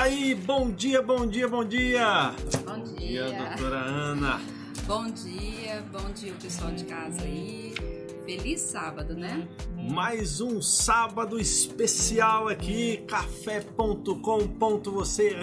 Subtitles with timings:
[0.00, 0.34] tá aí?
[0.34, 2.32] Bom dia, bom dia, bom dia!
[2.64, 3.24] Bom Bom dia.
[3.26, 4.40] dia, doutora Ana.
[4.86, 7.74] Bom dia, bom dia o pessoal de casa aí.
[8.24, 9.46] Feliz sábado, né?
[9.76, 14.38] Mais um sábado especial aqui, café.com.
[14.92, 15.34] Você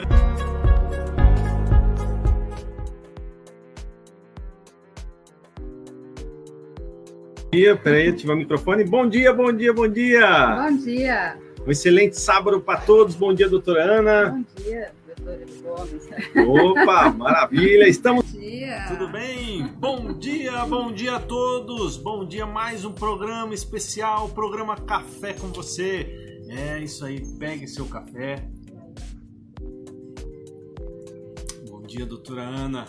[7.44, 8.84] Bom dia, peraí, ativar o microfone.
[8.84, 10.56] Bom dia, bom dia, bom dia!
[10.56, 11.47] Bom dia.
[11.68, 13.14] Um excelente sábado para todos.
[13.16, 14.30] Bom dia, doutora Ana.
[14.30, 16.08] Bom dia, doutora Gomes.
[16.48, 17.90] Opa, maravilha!
[17.90, 18.86] Estamos Bom dia.
[18.88, 19.68] Tudo bem?
[19.78, 21.98] Bom dia, bom dia a todos.
[21.98, 26.40] Bom dia, mais um programa especial, programa Café com você.
[26.48, 28.48] É isso aí, pegue seu café.
[31.70, 32.86] Bom dia, doutora Ana.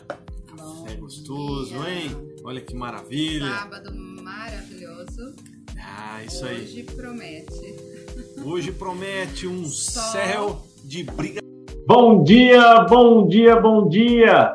[0.56, 1.90] Bom É gostoso, dia.
[1.90, 2.10] hein?
[2.44, 3.48] Olha que maravilha.
[3.48, 5.34] Sábado maravilhoso.
[5.80, 6.62] Ah, isso aí.
[6.62, 7.87] Hoje promete.
[8.44, 11.40] Hoje promete um céu de briga.
[11.86, 14.52] Bom dia, bom dia, bom dia.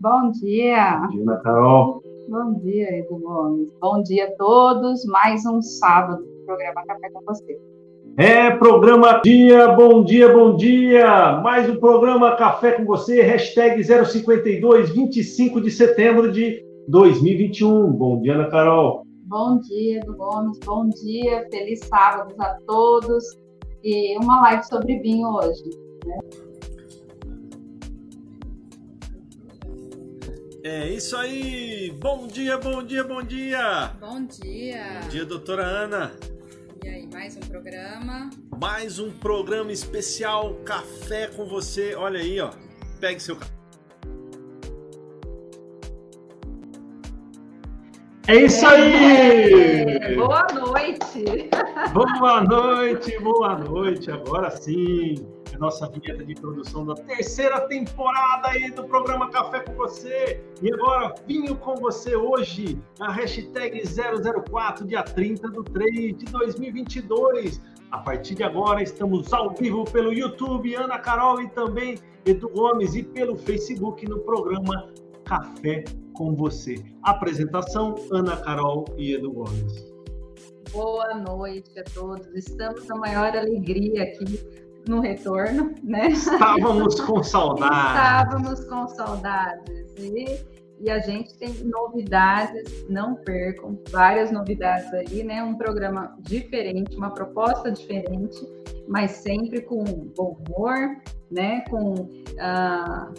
[0.00, 2.02] Bom dia, Bom dia, Ana Carol.
[2.28, 3.68] bom dia, Edu Gomes.
[3.80, 5.04] Bom dia a todos.
[5.06, 7.58] Mais um sábado do programa Café com você.
[8.18, 11.40] É programa dia, bom dia, bom dia.
[11.42, 17.90] Mais um programa Café com você, hashtag 052, 25 de setembro de 2021.
[17.92, 19.04] Bom dia, Ana Carol.
[19.32, 20.58] Bom dia, Edu Gomes.
[20.58, 23.24] Bom dia, feliz sábado a todos.
[23.82, 25.70] E uma live sobre vinho hoje.
[30.62, 31.90] É isso aí.
[31.98, 33.96] Bom dia, bom dia, bom dia.
[33.98, 35.00] Bom dia.
[35.00, 36.12] Bom dia, doutora Ana.
[36.84, 38.28] E aí, mais um programa.
[38.60, 41.94] Mais um programa especial Café com você.
[41.94, 42.50] Olha aí, ó.
[43.00, 43.61] Pegue seu café.
[48.28, 50.14] É isso aí!
[50.14, 51.50] Boa noite!
[51.92, 54.10] Boa noite, boa noite.
[54.10, 59.74] Agora sim, a nossa vinheta de produção da terceira temporada aí do programa Café com
[59.74, 60.40] você.
[60.62, 67.60] E agora, vinho com você hoje, a hashtag 004, dia 30 do 3 de 2022.
[67.90, 72.94] A partir de agora, estamos ao vivo pelo YouTube, Ana Carol e também Edu Gomes,
[72.94, 74.88] e pelo Facebook no programa
[75.24, 76.82] Café com você.
[77.02, 79.92] Apresentação: Ana Carol e Edu Gomes.
[80.72, 82.26] Boa noite a todos.
[82.34, 84.40] Estamos na maior alegria aqui
[84.88, 86.08] no retorno, né?
[86.08, 87.74] Estávamos com saudade.
[87.74, 89.92] Estávamos com saudades.
[89.98, 90.40] E,
[90.80, 95.42] e a gente tem novidades, não percam, várias novidades aí, né?
[95.44, 98.40] Um programa diferente, uma proposta diferente,
[98.88, 99.84] mas sempre com
[100.16, 100.96] bom humor,
[101.30, 101.62] né?
[101.68, 102.08] Com
[102.40, 103.12] ah,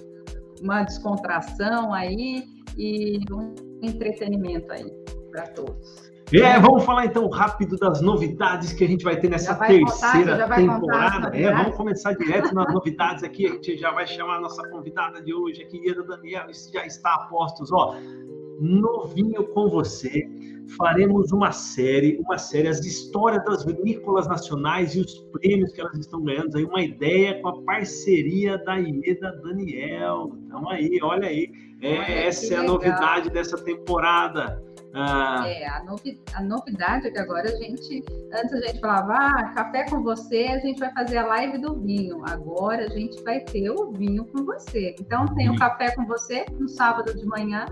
[0.61, 2.43] uma descontração aí
[2.77, 4.91] e um entretenimento aí
[5.31, 6.13] para todos.
[6.31, 10.43] É, vamos falar então rápido das novidades que a gente vai ter nessa vai terceira
[10.43, 11.37] contar temporada.
[11.37, 13.45] É, vamos começar direto nas novidades aqui.
[13.45, 16.85] A gente já vai chamar a nossa convidada de hoje aqui, Ana Daniel, isso já
[16.85, 17.71] está a postos.
[17.71, 17.95] Ó,
[18.59, 20.27] novinho com você.
[20.77, 25.97] Faremos uma série, uma série, as histórias das vinícolas nacionais e os prêmios que elas
[25.97, 26.57] estão ganhando.
[26.57, 30.31] Aí uma ideia com a parceria da Ieda Daniel.
[30.45, 32.75] Então aí, olha aí, é, Olha essa é a legal.
[32.75, 34.63] novidade dessa temporada.
[34.95, 39.13] Ah, É, a, novi- a novidade é que agora a gente, antes a gente falava,
[39.15, 42.21] ah, café com você, a gente vai fazer a live do vinho.
[42.25, 44.95] Agora a gente vai ter o vinho com você.
[44.99, 47.65] Então tem o café com você no sábado de manhã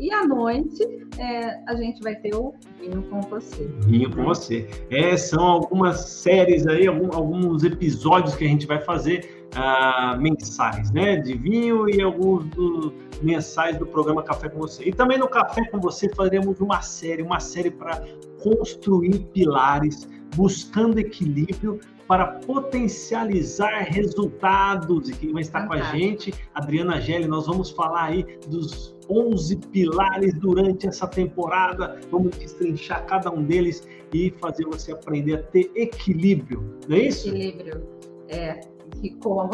[0.00, 0.82] e à noite
[1.18, 3.64] é, a gente vai ter o vinho com você.
[3.86, 4.68] Vinho com você.
[4.90, 10.90] É, são algumas séries aí, algum- alguns episódios que a gente vai fazer ah, mensais,
[10.92, 11.16] né?
[11.16, 12.92] De vinho e alguns do-
[13.22, 14.84] mensais do programa Café com Você.
[14.84, 18.00] E também no Café com Você faremos uma série, uma série para
[18.42, 20.06] construir pilares,
[20.36, 25.08] buscando equilíbrio para potencializar resultados.
[25.08, 25.98] E quem vai estar com a Fantástico.
[25.98, 31.98] gente, Adriana Gelli, nós vamos falar aí dos 11 pilares durante essa temporada.
[32.10, 37.28] Vamos destrinchar cada um deles e fazer você aprender a ter equilíbrio, não é isso?
[37.28, 37.86] Equilíbrio.
[38.28, 38.60] É,
[39.00, 39.50] que como.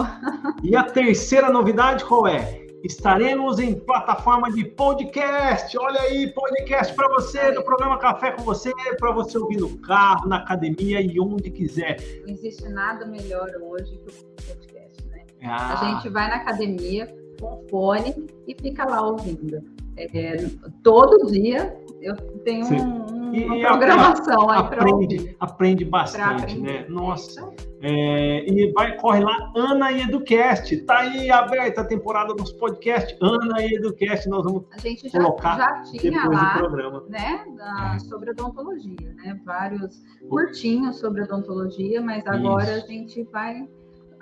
[0.63, 2.65] E a terceira novidade qual é?
[2.85, 5.77] Estaremos em plataforma de podcast.
[5.79, 10.29] Olha aí, podcast para você, do programa Café com você, para você ouvir no carro,
[10.29, 11.97] na academia e onde quiser.
[12.27, 15.23] Não existe nada melhor hoje que o podcast, né?
[15.43, 17.07] Ah, A gente vai na academia
[17.41, 18.15] com fone
[18.47, 19.63] e fica lá ouvindo.
[19.97, 20.37] É,
[20.83, 23.05] todo dia eu tenho um-
[23.47, 25.37] uma programação aí para aprende, ouvir.
[25.41, 26.85] aprende bastante, né?
[26.89, 27.49] Nossa.
[27.81, 30.77] É, e vai, corre lá, Ana e Educast.
[30.85, 33.17] Tá aí aberta a temporada dos podcasts.
[33.21, 37.05] Ana e Educast, nós vamos A gente já, colocar já tinha depois do lá, programa.
[37.09, 39.39] né, da- sobre odontologia, né?
[39.45, 43.69] Vários curtinhos sobre odontologia, mas agora a gente vai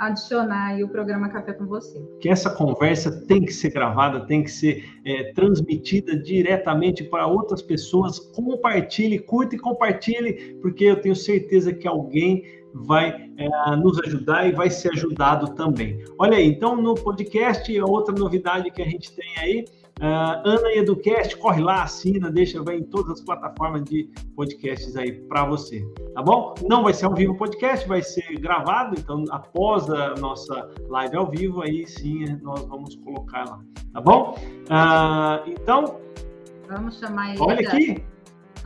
[0.06, 1.98] adicionar o programa Café com você.
[2.20, 7.62] Que essa conversa tem que ser gravada, tem que ser é, transmitida diretamente para outras
[7.62, 8.18] pessoas.
[8.18, 12.42] Compartilhe, curta e compartilhe, porque eu tenho certeza que alguém
[12.74, 16.02] vai é, nos ajudar e vai ser ajudado também.
[16.18, 19.64] Olha aí, então no podcast, outra novidade que a gente tem aí
[20.00, 25.12] Uh, Ana Educast, corre lá, assina, deixa, vai em todas as plataformas de podcasts aí
[25.12, 26.54] para você, tá bom?
[26.68, 31.16] Não vai ser ao vivo o podcast, vai ser gravado, então após a nossa live
[31.16, 33.60] ao vivo, aí sim nós vamos colocar lá,
[33.92, 34.36] tá bom?
[34.64, 36.00] Uh, então.
[36.68, 37.40] Vamos chamar ele.
[37.40, 38.02] Olha aqui,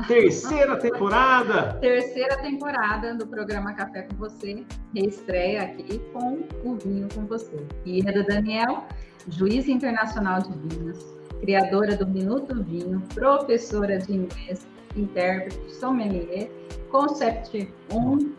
[0.06, 1.74] Terceira temporada!
[1.80, 4.62] Terceira temporada do programa Café com Você,
[4.94, 7.66] reestreia aqui com o vinho com você.
[7.84, 8.84] E é da Daniel,
[9.28, 14.66] juiz internacional de vinhos, criadora do Minuto Vinho, professora de inglês,
[14.96, 16.50] intérprete, sommelier,
[16.90, 18.32] Concept 1,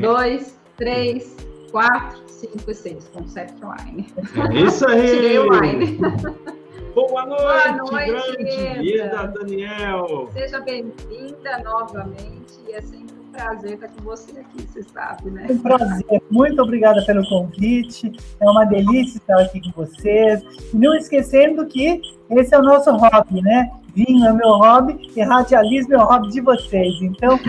[0.00, 1.36] 2, 3,
[1.70, 3.08] 4, 5 e 6.
[3.08, 4.06] Concept Wine.
[4.52, 5.06] É isso aí!
[5.06, 5.98] Tirei o wine.
[6.94, 10.30] Boa noite, Boa noite grande Ida Daniel.
[10.32, 15.46] Seja bem-vinda novamente e é sempre prazer estar com você aqui, você sabe, né?
[15.48, 16.22] É um prazer.
[16.30, 18.12] Muito obrigada pelo convite.
[18.40, 20.42] É uma delícia estar aqui com vocês.
[20.72, 22.00] E não esquecendo que
[22.30, 23.70] esse é o nosso hobby, né?
[23.94, 26.94] Vinho é meu hobby e radialismo é o hobby de vocês.
[27.02, 27.38] Então.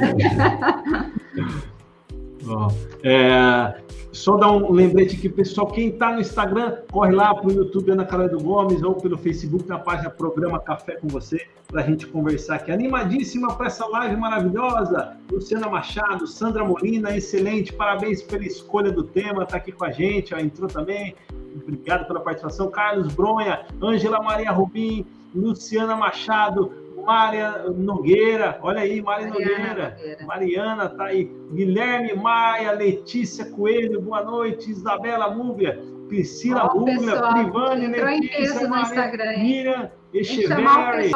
[2.44, 2.68] Bom,
[3.04, 3.74] é,
[4.16, 5.68] só dar um lembrete aqui, pessoal.
[5.68, 9.68] Quem está no Instagram, corre lá para o YouTube Ana Carolina Gomes ou pelo Facebook
[9.68, 12.72] na página Programa Café com você para a gente conversar aqui.
[12.72, 15.18] Animadíssima para essa live maravilhosa.
[15.30, 17.74] Luciana Machado, Sandra Molina, excelente.
[17.74, 19.44] Parabéns pela escolha do tema.
[19.44, 21.14] Está aqui com a gente, ó, entrou também.
[21.54, 22.72] Obrigado pela participação.
[22.72, 26.72] Carlos Bronha, Ângela Maria Rubim, Luciana Machado,
[27.06, 29.90] Maria Nogueira, olha aí, Maria Nogueira.
[29.92, 30.26] Nogueira.
[30.26, 31.32] Mariana tá aí.
[31.54, 34.72] Guilherme Maia, Letícia Coelho, boa noite.
[34.72, 41.12] Isabela Múbia, Priscila oh, Múbia, Privane, Letícia, Maria, Miriam, Echeverri.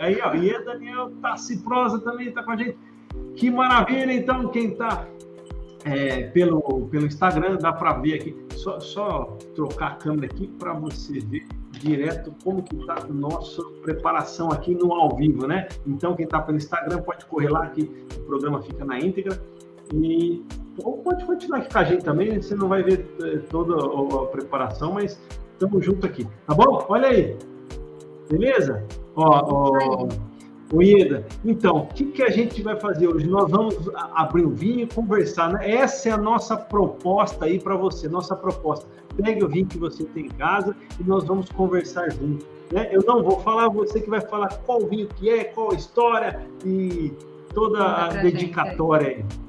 [0.00, 2.78] Aí, ó, e a Daniel Taciprosa também tá com a gente.
[3.36, 5.06] Que maravilha, então, quem tá
[5.84, 8.36] é, pelo, pelo Instagram, dá para ver aqui.
[8.54, 11.46] Só, só trocar a câmera aqui para você ver
[11.78, 15.68] direto como que está a nossa preparação aqui no ao vivo, né?
[15.86, 17.82] Então, quem está pelo Instagram pode correr lá que
[18.16, 19.40] o programa fica na íntegra.
[19.94, 20.44] E
[20.82, 24.26] ou pode continuar aqui com a gente também, você não vai ver é, toda a
[24.26, 25.20] preparação, mas
[25.52, 26.84] estamos junto aqui, tá bom?
[26.88, 27.36] Olha aí,
[28.28, 28.84] beleza?
[29.14, 30.08] Ó, ó,
[30.72, 33.26] o Ieda, então, o que, que a gente vai fazer hoje?
[33.26, 33.76] Nós vamos
[34.14, 35.70] abrir o vinho e conversar, né?
[35.70, 38.86] Essa é a nossa proposta aí para você, nossa proposta.
[39.16, 42.44] Pegue o vinho que você tem em casa e nós vamos conversar junto.
[42.72, 42.88] Né?
[42.90, 46.40] Eu não vou falar, você que vai falar qual vinho que é, qual a história
[46.64, 47.12] e
[47.54, 49.45] toda a dedicatória aí.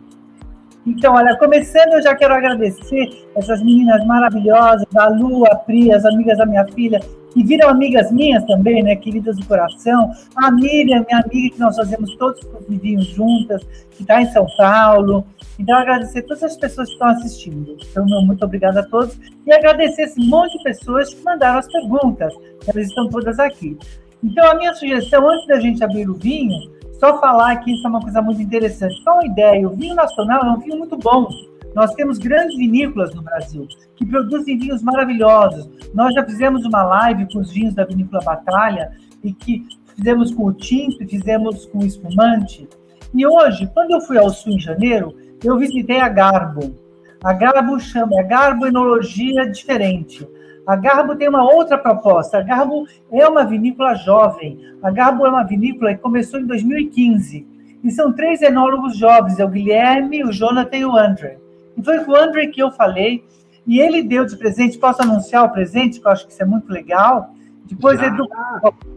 [0.87, 6.05] Então, olha, começando, eu já quero agradecer essas meninas maravilhosas, a Lu, a Pri, as
[6.05, 7.01] amigas da minha filha,
[7.33, 10.13] que viram amigas minhas também, né, queridas do coração.
[10.37, 13.61] A Miriam, minha amiga, que nós fazemos todos os vivinhos juntas,
[13.91, 15.25] que está em São Paulo.
[15.59, 17.75] Então, agradecer todas as pessoas que estão assistindo.
[17.91, 19.19] Então, muito obrigada a todos.
[19.45, 22.33] E agradecer esse monte de pessoas que mandaram as perguntas.
[22.65, 23.77] Elas estão todas aqui.
[24.23, 27.89] Então, a minha sugestão, antes da gente abrir o vinho, só falar que isso é
[27.89, 29.01] uma coisa muito interessante.
[29.04, 31.27] Só uma ideia, o vinho nacional é um vinho muito bom.
[31.75, 35.69] Nós temos grandes vinícolas no Brasil que produzem vinhos maravilhosos.
[35.94, 38.92] Nós já fizemos uma live com os vinhos da Vinícola Batalha
[39.23, 42.68] e que fizemos com o tinto fizemos com o espumante.
[43.13, 46.75] E hoje, quando eu fui ao Sul em janeiro, eu visitei a Garbo.
[47.23, 50.27] A Garbo chama, a Garbo Enologia Diferente.
[50.68, 52.40] A Garbo tem uma outra proposta.
[52.40, 54.59] A Garbo é uma vinícola jovem.
[54.83, 57.47] A Garbo é uma vinícola que começou em 2015.
[57.83, 61.38] E são três enólogos jovens, é o Guilherme, o Jonathan e o André.
[61.78, 63.24] E foi com o André que eu falei,
[63.66, 66.45] e ele deu de presente, posso anunciar o presente, que eu acho que isso é
[66.45, 67.30] muito legal.
[67.66, 68.28] Depois é do.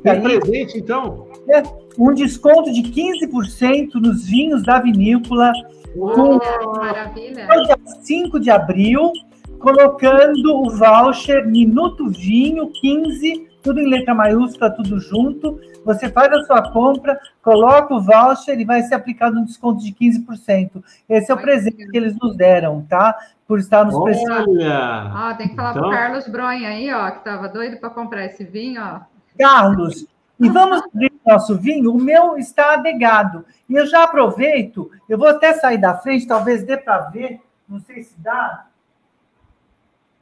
[0.03, 1.29] Tem presente, então?
[1.49, 1.63] É,
[1.99, 5.53] um desconto de 15% nos vinhos da vinícola.
[5.95, 7.47] Uou, com, maravilha!
[7.47, 9.13] Dia 5 de abril,
[9.61, 15.61] colocando o voucher Minuto Vinho 15 tudo em letra maiúscula, tudo junto.
[15.85, 19.93] Você faz a sua compra, coloca o voucher e vai ser aplicado um desconto de
[19.93, 20.83] 15%.
[21.09, 23.17] Esse é o presente que eles nos deram, tá?
[23.47, 24.59] Por estar nos prestando.
[24.61, 25.83] Ó, tem que falar então...
[25.83, 29.01] pro Carlos Bronha aí, ó, que estava doido para comprar esse vinho, ó.
[29.39, 30.07] Carlos,
[30.39, 31.93] e vamos abrir o nosso vinho.
[31.93, 33.45] O meu está adegado.
[33.69, 37.81] E eu já aproveito, eu vou até sair da frente, talvez dê para ver, não
[37.81, 38.67] sei se dá.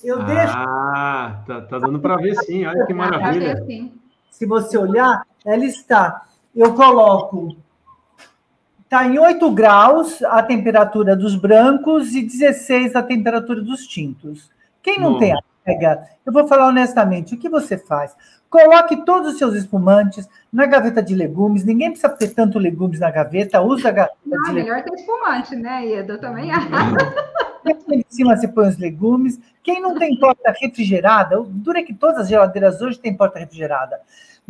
[0.03, 0.55] Eu ah, deixo.
[0.57, 2.65] Ah, tá, tá dando para ver sim.
[2.65, 3.65] Olha que maravilha.
[4.31, 6.23] Se você olhar, ela está.
[6.55, 7.57] Eu coloco
[8.89, 14.51] Está em 8 graus a temperatura dos brancos e 16 a temperatura dos tintos.
[14.83, 15.19] Quem não Bom.
[15.19, 18.17] tem adega, eu vou falar honestamente, o que você faz?
[18.49, 21.67] Coloque todos os seus espumantes na gaveta de legumes.
[21.67, 23.61] Ninguém precisa ter tanto legumes na gaveta.
[23.61, 24.65] Usa a gaveta Ah, de legumes.
[24.65, 26.15] melhor que espumante, né, Ieda?
[26.15, 26.69] Eu também acho.
[27.67, 29.39] Aqui em cima você põe os legumes.
[29.63, 33.39] Quem não tem porta refrigerada, o duro é que todas as geladeiras hoje têm porta
[33.39, 34.01] refrigerada.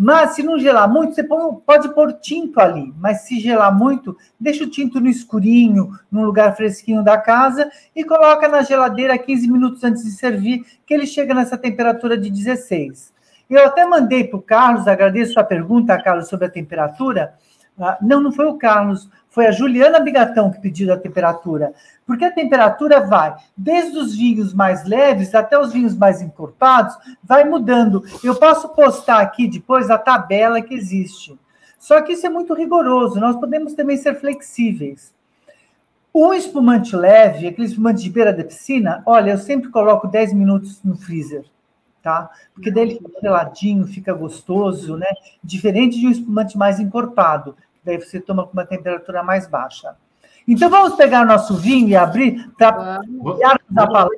[0.00, 2.94] Mas se não gelar muito, você pode pôr tinto ali.
[2.98, 8.04] Mas se gelar muito, deixa o tinto no escurinho, num lugar fresquinho da casa, e
[8.04, 13.12] coloca na geladeira 15 minutos antes de servir, que ele chega nessa temperatura de 16.
[13.50, 17.34] Eu até mandei para o Carlos, agradeço a pergunta, Carlos, sobre a temperatura.
[17.80, 21.73] Ah, não, não foi o Carlos, foi a Juliana Bigatão que pediu a temperatura.
[22.06, 27.44] Porque a temperatura vai desde os vinhos mais leves até os vinhos mais encorpados, vai
[27.44, 28.02] mudando.
[28.25, 31.38] Eu posso postar aqui depois a tabela que existe.
[31.78, 35.14] Só que isso é muito rigoroso, nós podemos também ser flexíveis.
[36.12, 40.82] Um espumante leve, aquele espumante de beira da piscina, olha, eu sempre coloco 10 minutos
[40.82, 41.44] no freezer,
[42.02, 42.28] tá?
[42.52, 45.06] Porque daí ele fica geladinho, fica gostoso, né?
[45.44, 47.54] Diferente de um espumante mais encorpado,
[47.88, 49.97] daí você toma com uma temperatura mais baixa.
[50.47, 53.00] Então vamos pegar nosso vinho e abrir para
[53.76, 54.16] a palavra.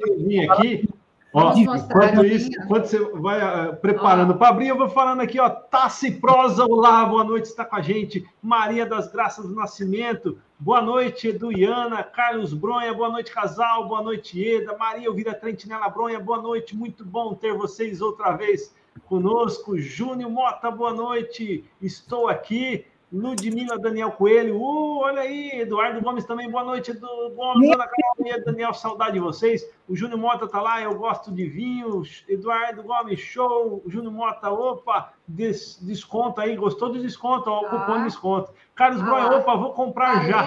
[0.50, 0.88] aqui.
[1.32, 5.48] Ó, enquanto isso, enquanto você vai ah, preparando para abrir, eu vou falando aqui, ó.
[5.48, 8.24] Tassi Prosa, olá, boa noite, está com a gente.
[8.42, 14.02] Maria das Graças do Nascimento, boa noite, Edu Iana, Carlos Bronha, boa noite, casal, boa
[14.02, 18.74] noite, Eda, Maria Elvira Trentinela Bronha, boa noite, muito bom ter vocês outra vez
[19.06, 19.78] conosco.
[19.78, 22.84] Júnior Mota, boa noite, estou aqui.
[23.12, 28.44] Ludmila Daniel Coelho, uh, olha aí, Eduardo Gomes também, boa noite, Edu Gomes, Ana Carolina,
[28.44, 29.68] Daniel, saudade de vocês.
[29.88, 32.02] O Júnior Mota tá lá, eu gosto de vinho.
[32.28, 33.82] Eduardo Gomes, show.
[33.84, 37.68] O Júnior Mota, opa, des, desconto aí, gostou do desconto, ó, o Ah.
[37.70, 38.52] cupom de desconto.
[38.76, 39.38] Carlos Ah Bronha, lá.
[39.38, 40.46] opa, vou comprar já.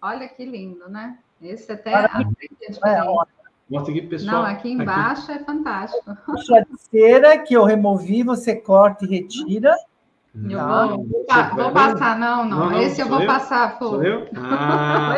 [0.00, 1.18] Olha que lindo, né?
[1.42, 2.08] Esse até é
[3.68, 4.42] Mostra aqui, pessoal.
[4.42, 6.16] Não, aqui embaixo é fantástico.
[6.26, 9.74] puxa de cera que eu removi, você corta e retira.
[10.34, 10.86] Eu Tá.
[11.54, 12.58] vou, vou passar, não, não.
[12.58, 13.26] Não, não, Esse eu vou eu?
[13.26, 14.26] passar, Sou eu?
[14.36, 15.14] Ah,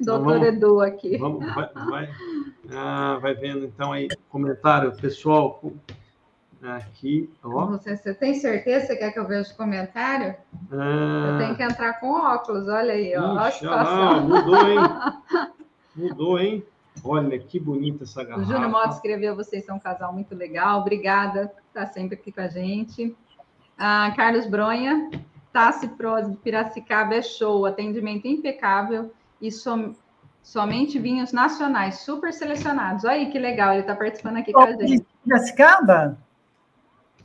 [0.00, 1.16] Doutor vamos- Edu aqui.
[1.18, 2.10] Vamos, vai, vai,
[2.72, 5.60] ah, vai vendo então aí, comentário, pessoal.
[6.62, 7.66] Aqui, ó.
[7.66, 10.34] Você, você tem certeza que quer que eu veja o comentário?
[10.70, 13.48] Eu Ah, tenho que entrar com óculos, olha aí, ó.
[13.48, 14.28] Ixi, situação.
[14.28, 14.78] mudou, hein?
[15.96, 16.62] Mudou, hein?
[17.02, 18.44] Olha que bonita essa O garrafa.
[18.52, 20.80] Júnior Mota escreveu: vocês são um casal muito legal.
[20.80, 23.16] Obrigada por estar sempre aqui com a gente.
[23.82, 25.10] Ah, Carlos Bronha,
[25.52, 29.10] Tassi Pros de Piracicaba é show, atendimento impecável
[29.40, 29.94] e som-
[30.42, 33.04] somente vinhos nacionais, super selecionados.
[33.04, 35.06] Olha aí que legal, ele está participando aqui com a gente.
[35.24, 36.18] Piracicaba?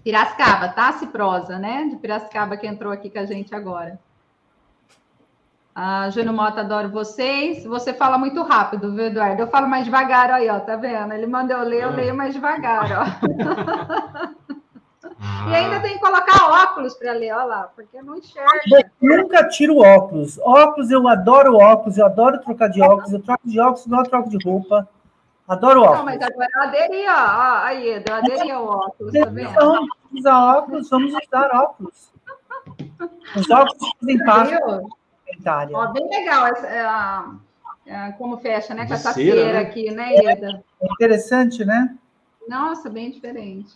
[0.03, 1.89] Piracicaba, Tassi Prosa, né?
[1.89, 3.99] De Piracicaba que entrou aqui com a gente agora.
[5.77, 7.65] Ah, Júnior Mota, adoro vocês.
[7.65, 9.41] Você fala muito rápido, viu, Eduardo?
[9.41, 11.13] Eu falo mais devagar, aí, ó, tá vendo?
[11.13, 11.91] Ele manda eu ler, eu Ah.
[11.91, 13.05] leio mais devagar, ó.
[15.21, 18.61] Ah, E ainda tem que colocar óculos para ler, olha lá, porque não enxerga.
[19.01, 20.37] Eu nunca tiro óculos.
[20.39, 24.29] Óculos, eu adoro óculos, eu adoro trocar de óculos, eu troco de óculos eu troco
[24.29, 24.89] de roupa.
[25.47, 26.05] Adoro Não, óculos.
[26.05, 27.13] mas agora eu aderi, ó.
[27.13, 29.49] ó aí, Edu, eu aderi ao óculos, tá vendo?
[29.49, 32.09] Então, usar óculos, vamos usar óculos.
[33.35, 34.51] Os óculos fazem parte
[35.39, 35.67] da.
[35.73, 37.31] Ó, bem legal essa, é, a-
[37.85, 38.87] é, como fecha, né?
[38.87, 39.59] Com essa cera, cera né?
[39.59, 40.63] aqui, né, Eda?
[40.81, 41.95] É interessante, né?
[42.47, 43.73] Nossa, bem diferente.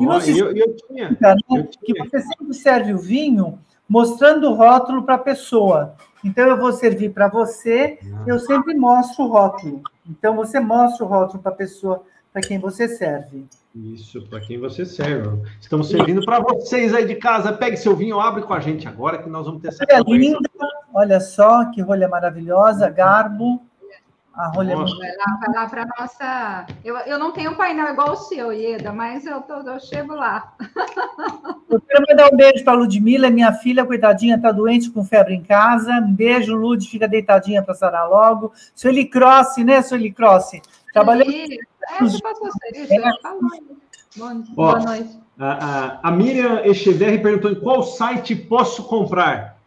[0.00, 1.14] E não se eu, eu tinha.
[1.16, 2.04] Cara, Eu que tinha.
[2.04, 3.58] você sempre serve o vinho
[3.88, 5.94] mostrando o rótulo para a pessoa.
[6.24, 9.82] Então, eu vou servir para você, eu sempre mostro o rótulo.
[10.08, 13.46] Então, você mostra o rótulo para a pessoa para quem você serve.
[13.74, 15.40] Isso, para quem você serve.
[15.60, 17.52] Estamos servindo para vocês aí de casa.
[17.52, 20.48] Pegue seu vinho, abre com a gente agora que nós vamos ter essa Olha linda,
[20.92, 23.62] olha só que rolha maravilhosa, garbo.
[24.36, 24.96] A rolha é Nossa.
[24.96, 26.66] Vai lá, vai lá para nossa.
[26.84, 30.14] Eu, eu não tenho um painel igual o seu, Ieda, mas eu, tô, eu chego
[30.14, 30.52] lá.
[31.70, 35.34] Eu quero mandar um beijo para a Ludmilla, minha filha, coitadinha, está doente com febre
[35.34, 35.90] em casa.
[35.94, 38.52] Um beijo, Lud, fica deitadinha para sarar logo.
[38.76, 40.52] Sueli Cross, né, Sueli Cross?
[40.92, 41.60] Trabalhei E-
[41.90, 42.48] É, você passou.
[44.16, 44.72] Bom, Ó.
[44.72, 45.18] boa noite.
[45.38, 49.58] A, a, a Miriam Echeverri perguntou em qual site posso comprar?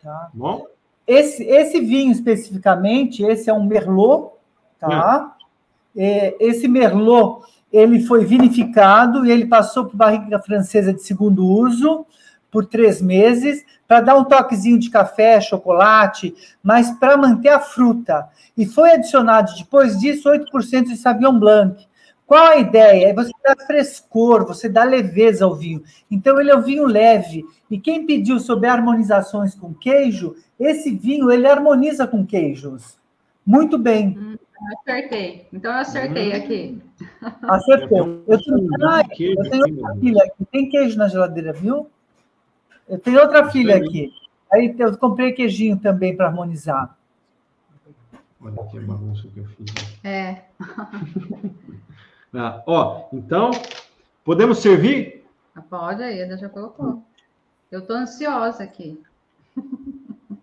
[0.00, 0.30] Tá.
[0.32, 0.66] Bom?
[1.06, 4.30] Esse, esse vinho especificamente, esse é um Merlot,
[4.78, 5.36] tá?
[5.96, 6.28] É.
[6.28, 12.06] É, esse Merlot ele foi vinificado e ele passou por barriga francesa de segundo uso
[12.48, 16.32] por três meses para dar um toquezinho de café, chocolate,
[16.62, 18.28] mas para manter a fruta.
[18.56, 21.84] E foi adicionado depois disso 8% de Sauvignon Blanc.
[22.34, 23.10] Qual a ideia?
[23.10, 25.84] É você dar frescor, você dá leveza ao vinho.
[26.10, 27.44] Então ele é um vinho leve.
[27.70, 32.98] E quem pediu sobre harmonizações com queijo, esse vinho ele harmoniza com queijos.
[33.46, 34.18] Muito bem.
[34.18, 34.36] Hum.
[34.80, 35.46] Acertei.
[35.52, 36.36] Então eu acertei hum.
[36.36, 36.82] aqui.
[37.42, 38.24] Acertou.
[38.26, 40.44] Eu tenho, ah, eu tenho outra filha aqui.
[40.50, 41.88] Tem queijo na geladeira, viu?
[42.88, 44.10] Eu tenho outra filha aqui.
[44.52, 46.98] Aí eu comprei queijinho também para harmonizar.
[48.40, 49.72] Olha que bagunça que eu fiz.
[50.02, 50.42] É.
[52.34, 53.50] ah, ó, então,
[54.24, 55.24] podemos servir?
[55.70, 57.02] Pode aí, já colocou.
[57.70, 59.00] Eu estou ansiosa aqui.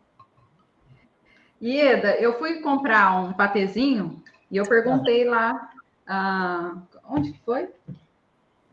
[1.62, 5.70] Ieda, eu fui comprar um patezinho e eu perguntei lá,
[6.08, 6.76] ah,
[7.08, 7.70] onde que foi?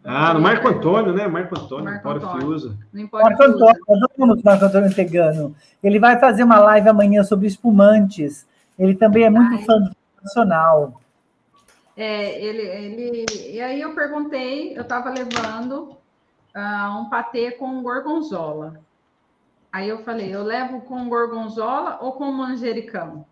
[0.05, 1.27] Ah, no Marco Antônio, né?
[1.27, 2.41] Marco Antônio, Marco Antônio.
[2.41, 2.79] Fiusa.
[3.13, 5.55] Marco Antônio, nós vamos Marco Antônio Tegano.
[5.83, 8.47] Ele vai fazer uma live amanhã sobre espumantes.
[8.79, 9.65] Ele também é muito Ai.
[9.65, 9.91] fã do
[10.23, 11.01] nacional.
[12.01, 15.97] É, ele, ele, e aí eu perguntei, eu estava levando
[16.55, 18.81] uh, um patê com gorgonzola.
[19.73, 23.27] Aí eu falei, eu levo com gorgonzola ou com manjericão?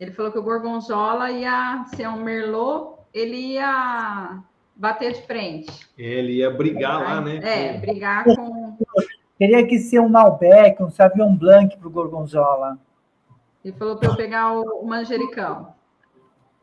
[0.00, 4.42] Ele falou que o gorgonzola ia ser um merlot, ele ia
[4.74, 5.86] bater de frente.
[5.98, 7.40] Ele ia brigar lá, né?
[7.42, 8.78] É, brigar com.
[9.38, 12.78] Teria que ser um Malbec, um Savion Blanc para o gorgonzola.
[13.62, 15.78] Ele falou para eu pegar o, manjericão.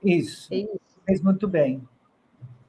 [0.07, 0.53] Isso.
[0.53, 0.79] Isso.
[1.05, 1.81] Fez muito bem.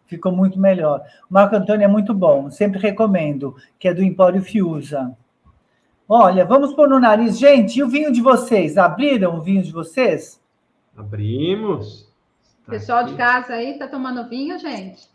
[0.07, 1.03] Ficou muito melhor.
[1.31, 5.16] O Marco Antônio é muito bom, sempre recomendo, que é do Empório Fiusa.
[6.09, 7.38] Olha, vamos pôr no nariz.
[7.38, 8.79] Gente, e o vinho de vocês?
[8.79, 10.42] Abriram o vinho de vocês?
[10.96, 12.11] Abrimos.
[12.64, 13.11] Tá Pessoal aqui.
[13.11, 15.09] de casa aí, tá tomando vinho, gente?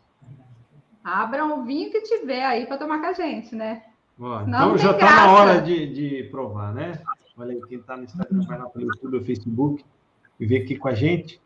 [1.04, 3.84] Abram o vinho que tiver aí para tomar com a gente, né?
[4.20, 6.94] Ó, então já está na hora de, de provar, né?
[7.36, 9.84] Olha aí, quem está no Instagram vai lá pelo YouTube ou Facebook
[10.40, 11.42] e vê aqui com a gente.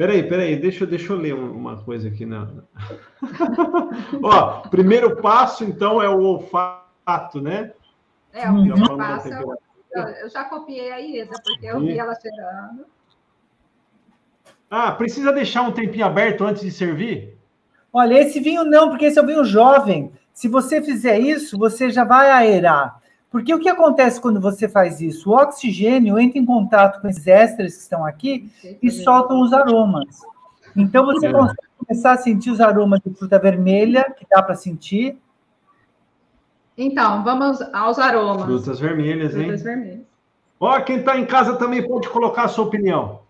[0.00, 2.24] Peraí, peraí, deixa, deixa eu ler uma coisa aqui.
[2.24, 2.48] Na...
[4.24, 7.74] Ó, primeiro passo, então, é o olfato, né?
[8.32, 9.28] É, o primeiro passo.
[9.28, 12.86] É eu já copiei a Ieda, porque eu vi ela cheirando.
[14.70, 17.36] Ah, precisa deixar um tempinho aberto antes de servir?
[17.92, 20.14] Olha, esse vinho não, porque esse é um vinho jovem.
[20.32, 22.99] Se você fizer isso, você já vai aerar.
[23.30, 25.30] Porque o que acontece quando você faz isso?
[25.30, 28.50] O oxigênio entra em contato com esses ésteres que estão aqui
[28.82, 30.20] e soltam os aromas.
[30.76, 31.32] Então você é.
[31.32, 35.16] consegue começar a sentir os aromas de fruta vermelha, que dá para sentir.
[36.76, 38.44] Então, vamos aos aromas.
[38.44, 39.44] Frutas vermelhas, hein?
[39.44, 40.06] Frutas vermelhas.
[40.58, 43.20] Ó, quem está em casa também pode colocar a sua opinião.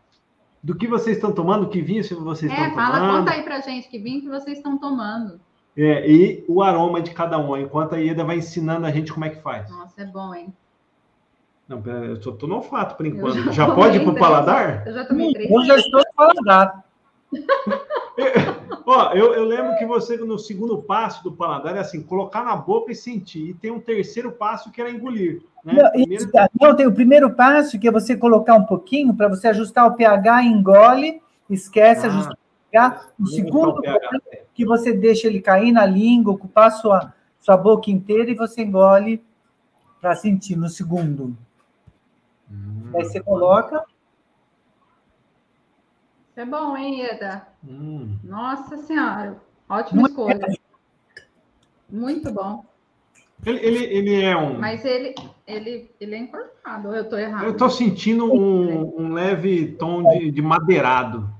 [0.63, 2.97] Do que vocês estão tomando, que vinho vocês é, estão fala, tomando.
[2.97, 5.41] É, fala, conta aí pra gente que vinho que vocês estão tomando.
[5.83, 9.25] É, e o aroma de cada um, enquanto a Ieda vai ensinando a gente como
[9.25, 9.71] é que faz.
[9.71, 10.53] Nossa, é bom, hein?
[11.66, 13.45] Não, eu só tô no olfato por enquanto.
[13.45, 14.87] Já, já pode ir pro paladar?
[14.87, 15.51] Eu já tomei três.
[15.51, 16.85] Eu já estou no paladar.
[18.85, 22.57] Ó, eu, eu, lembro que você, no segundo passo do paladar, é assim, colocar na
[22.57, 23.49] boca e sentir.
[23.49, 25.40] E tem um terceiro passo que era engolir.
[25.64, 25.75] Né?
[25.75, 26.31] Não, primeiro...
[26.61, 29.95] não, tem o primeiro passo, que é você colocar um pouquinho para você ajustar o
[29.95, 33.07] pH, engole, esquece, ah, ajusta o pH.
[33.19, 33.81] O segundo
[34.61, 39.25] que você deixa ele cair na língua, ocupar sua, sua boca inteira e você engole
[40.03, 41.35] para sentir no segundo.
[42.51, 42.90] Hum.
[42.94, 43.83] Aí você coloca.
[46.37, 47.49] É bom, hein, Eda?
[47.66, 48.18] Hum.
[48.23, 50.46] Nossa Senhora, ótima Muito escolha.
[50.46, 51.23] É.
[51.88, 52.66] Muito bom.
[53.46, 54.59] Ele, ele, ele, é um.
[54.59, 55.14] Mas ele,
[55.46, 57.44] ele, ele é encorpado, ou eu estou errado?
[57.44, 61.31] Eu estou sentindo um, um, leve tom de, de madeirado.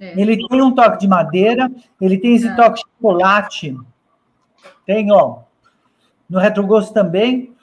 [0.00, 0.20] É.
[0.20, 2.54] Ele tem um toque de madeira, ele tem esse é.
[2.54, 3.76] toque de chocolate.
[4.86, 5.40] Tem, ó.
[6.28, 7.54] No retrogosto também.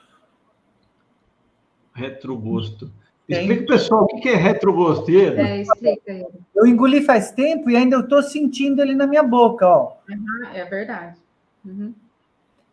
[1.94, 2.92] Retrogosto.
[3.28, 5.10] Explica, pessoal, o que é retrogosto?
[5.10, 6.28] É, explica ele.
[6.56, 9.94] Eu engoli faz tempo e ainda eu estou sentindo ele na minha boca, ó.
[10.08, 11.18] Uhum, é verdade.
[11.66, 11.94] Uhum.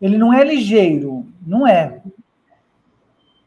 [0.01, 2.03] Ele não é ligeiro, não é.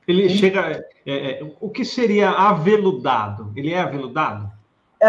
[0.07, 0.83] Ele chega.
[1.05, 3.51] É, é, o que seria aveludado?
[3.55, 4.54] Ele é aveludado?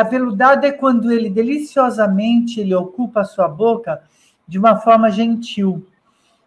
[0.00, 4.02] Aveludado é quando ele deliciosamente ele ocupa a sua boca
[4.46, 5.86] de uma forma gentil.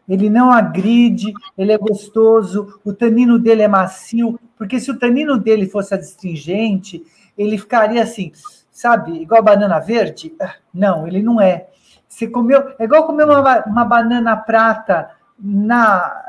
[0.08, 5.38] Ele não agride, ele é gostoso, o tanino dele é macio, porque se o tanino
[5.38, 7.04] dele fosse adstringente,
[7.38, 8.32] ele ficaria assim,
[8.72, 10.34] sabe, igual banana verde?
[10.74, 11.68] Não, ele não é.
[12.08, 16.26] Você comeu, é igual comer uma, uma banana prata na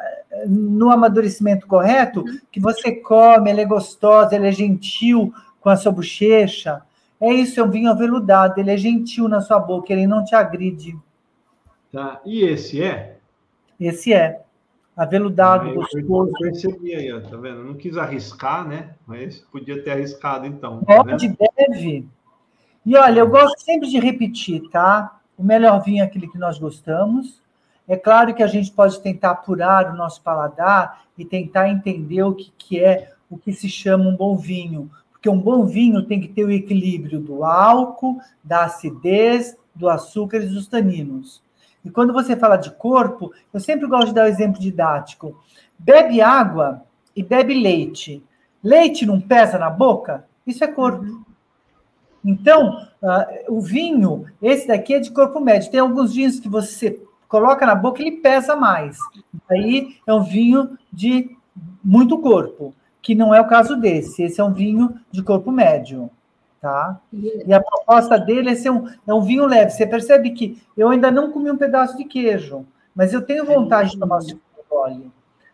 [0.46, 5.92] no amadurecimento correto, que você come, ela é gostosa, ela é gentil com a sua
[5.92, 6.82] bochecha.
[7.20, 10.34] É isso, é um vinho aveludado, ele é gentil na sua boca, ele não te
[10.34, 10.96] agride.
[11.92, 12.20] Tá.
[12.24, 13.18] E esse é?
[13.78, 14.42] Esse é.
[14.96, 16.30] Aveludado, ah, gostoso.
[16.30, 17.64] Eu percebi aí, ó, tá vendo?
[17.64, 18.94] não quis arriscar, né?
[19.06, 20.82] Mas podia ter arriscado, então.
[20.84, 22.06] Tá Pode, deve.
[22.84, 25.20] E olha, eu gosto sempre de repetir, tá?
[25.36, 27.42] O melhor vinho é aquele que nós gostamos.
[27.86, 32.34] É claro que a gente pode tentar apurar o nosso paladar e tentar entender o
[32.34, 34.90] que, que é o que se chama um bom vinho.
[35.20, 40.38] Porque um bom vinho tem que ter o equilíbrio do álcool, da acidez, do açúcar
[40.38, 41.42] e dos taninos.
[41.84, 45.38] E quando você fala de corpo, eu sempre gosto de dar o um exemplo didático.
[45.78, 46.82] Bebe água
[47.14, 48.24] e bebe leite.
[48.64, 50.24] Leite não pesa na boca?
[50.46, 51.04] Isso é corpo.
[51.04, 51.22] Uhum.
[52.24, 55.70] Então, uh, o vinho, esse daqui é de corpo médio.
[55.70, 58.98] Tem alguns vinhos que você coloca na boca, ele pesa mais.
[59.50, 61.36] Aí é um vinho de
[61.84, 64.22] muito corpo, que não é o caso desse.
[64.22, 66.10] Esse é um vinho de corpo médio
[66.60, 67.00] tá?
[67.12, 69.70] E a proposta dele é ser um, é um vinho leve.
[69.70, 73.92] Você percebe que eu ainda não comi um pedaço de queijo, mas eu tenho vontade
[73.92, 75.10] de tomar o segundo gole.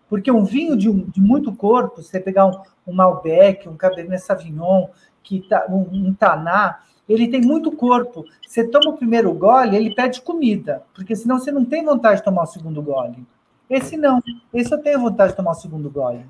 [0.08, 4.88] Porque um vinho de, de muito corpo, você pegar um, um Malbec, um Cabernet Sauvignon,
[5.22, 8.24] que tá, um, um Taná, ele tem muito corpo.
[8.46, 12.24] Você toma o primeiro gole, ele pede comida, porque senão você não tem vontade de
[12.24, 13.24] tomar o segundo gole.
[13.68, 14.22] Esse não.
[14.54, 16.24] Esse eu tenho vontade de tomar o segundo gole.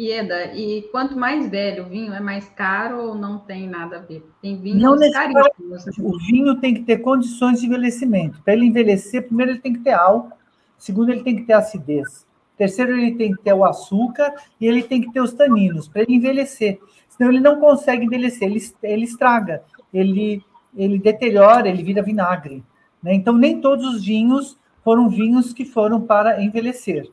[0.00, 4.00] Ieda, e quanto mais velho o vinho, é mais caro ou não tem nada a
[4.00, 4.26] ver?
[4.40, 5.86] Tem vinhos caríssimos.
[5.98, 8.40] O vinho tem que ter condições de envelhecimento.
[8.42, 10.32] Para ele envelhecer, primeiro ele tem que ter álcool,
[10.78, 14.82] segundo ele tem que ter acidez, terceiro ele tem que ter o açúcar e ele
[14.82, 16.78] tem que ter os taninos para ele envelhecer.
[17.08, 20.42] Senão ele não consegue envelhecer, ele, ele estraga, ele,
[20.74, 22.64] ele deteriora, ele vira vinagre.
[23.02, 23.14] Né?
[23.14, 27.10] Então nem todos os vinhos foram vinhos que foram para envelhecer.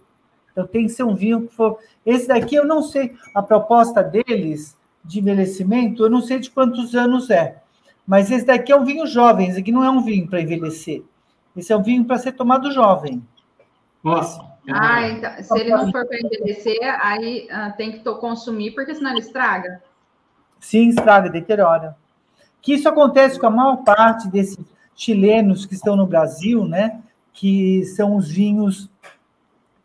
[0.57, 1.77] Então tem que ser um vinho que for.
[2.03, 6.95] Esse daqui eu não sei, a proposta deles de envelhecimento, eu não sei de quantos
[6.95, 7.61] anos é.
[8.07, 11.03] Mas esse daqui é um vinho jovem, esse aqui não é um vinho para envelhecer.
[11.55, 13.23] Esse é um vinho para ser tomado jovem.
[14.03, 14.43] Nossa.
[14.67, 19.11] Ah, então, se ele não for para envelhecer, aí ah, tem que consumir, porque senão
[19.11, 19.83] ele estraga.
[20.59, 21.95] Sim, estraga, deteriora.
[22.63, 24.57] Que isso acontece com a maior parte desses
[24.95, 26.99] chilenos que estão no Brasil, né?
[27.31, 28.89] Que são os vinhos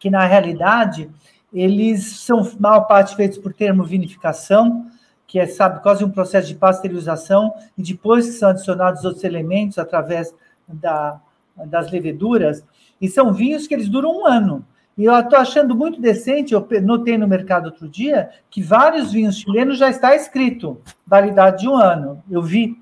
[0.02, 1.08] que na realidade
[1.54, 4.88] eles são, maior parte, feitos por termovinificação,
[5.28, 9.78] que é, sabe, quase um processo de pasteurização, e depois que são adicionados outros elementos
[9.78, 10.34] através
[10.66, 11.20] da,
[11.66, 12.64] das leveduras,
[13.00, 14.66] e são vinhos que eles duram um ano.
[14.98, 19.36] E eu estou achando muito decente, eu notei no mercado outro dia, que vários vinhos
[19.36, 22.20] chilenos já está escrito validade de um ano.
[22.28, 22.76] Eu vi.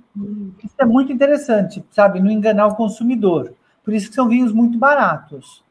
[0.65, 3.53] Isso é muito interessante, sabe, não enganar o consumidor.
[3.85, 5.63] Por isso que são vinhos muito baratos.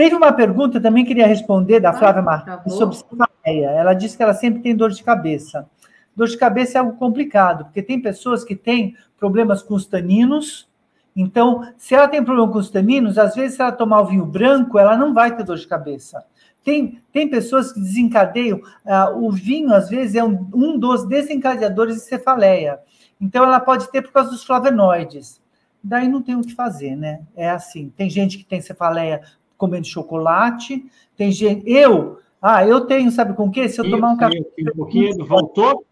[0.00, 3.66] Teve uma pergunta também queria responder da ah, Flávia Martins sobre cefaleia.
[3.66, 5.68] Ela disse que ela sempre tem dor de cabeça.
[6.16, 10.66] Dor de cabeça é algo complicado, porque tem pessoas que têm problemas com os taninos.
[11.14, 14.24] Então, se ela tem problema com os taninos, às vezes, se ela tomar o vinho
[14.24, 16.24] branco, ela não vai ter dor de cabeça.
[16.64, 18.56] Tem, tem pessoas que desencadeiam.
[18.56, 22.80] Uh, o vinho, às vezes, é um, um dos desencadeadores de cefaleia.
[23.20, 25.42] Então, ela pode ter por causa dos flavonoides.
[25.84, 27.20] Daí não tem o que fazer, né?
[27.36, 27.92] É assim.
[27.96, 29.20] Tem gente que tem cefaleia
[29.60, 30.84] comendo chocolate.
[31.16, 31.70] Tem gente.
[31.70, 33.68] Eu, ah, eu tenho, sabe com o quê?
[33.68, 34.38] Se eu tomar um café.
[34.38, 35.84] Um pouquinho, voltou?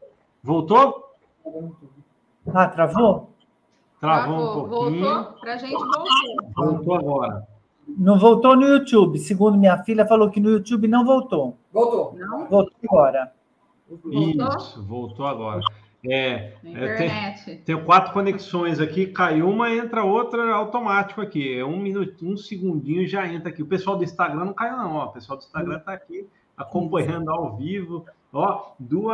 [0.42, 1.04] Voltou?
[2.52, 3.30] Ah, travou?
[4.00, 5.04] Travou um pouquinho.
[5.04, 5.40] Voltou?
[5.40, 6.04] Pra gente voltou.
[6.56, 7.46] Voltou agora.
[7.86, 9.18] Não voltou no YouTube.
[9.18, 11.56] Segundo minha filha, falou que no YouTube não voltou.
[11.72, 12.14] Voltou.
[12.18, 12.46] Não?
[12.46, 13.32] Voltou agora.
[14.10, 15.60] Isso, voltou agora.
[16.06, 21.58] É, é tem, tem, quatro conexões aqui, cai uma, entra outra automático aqui.
[21.58, 23.62] É um minuto, um segundinho já entra aqui.
[23.62, 24.94] O pessoal do Instagram não caiu, não.
[24.94, 25.06] Ó.
[25.06, 28.06] O pessoal do Instagram está aqui acompanhando ao vivo.
[28.32, 29.08] Ó, do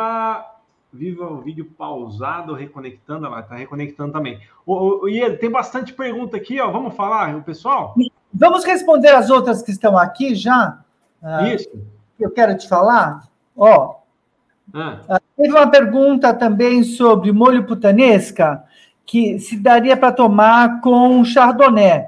[0.92, 4.40] Viva o vídeo pausado, reconectando, ela está reconectando também.
[4.64, 6.70] O, o, tem bastante pergunta aqui, ó.
[6.70, 7.96] Vamos falar, o pessoal?
[8.32, 10.78] Vamos responder as outras que estão aqui já.
[11.20, 11.68] Ah, Isso.
[12.20, 13.28] Eu quero te falar.
[13.56, 13.96] Ó,
[14.72, 15.20] ah.
[15.36, 18.62] Teve uma pergunta também sobre molho putanesca,
[19.06, 22.06] que se daria para tomar com chardonnay.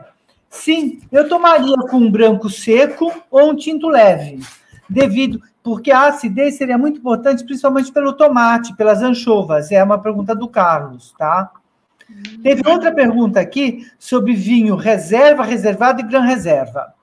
[0.48, 4.40] Sim, eu tomaria com um branco seco ou um tinto leve,
[4.88, 9.72] devido porque a acidez seria muito importante, principalmente pelo tomate, pelas anchovas.
[9.72, 11.50] É uma pergunta do Carlos, tá?
[12.42, 16.94] Teve outra pergunta aqui sobre vinho reserva, reservado e gran reserva.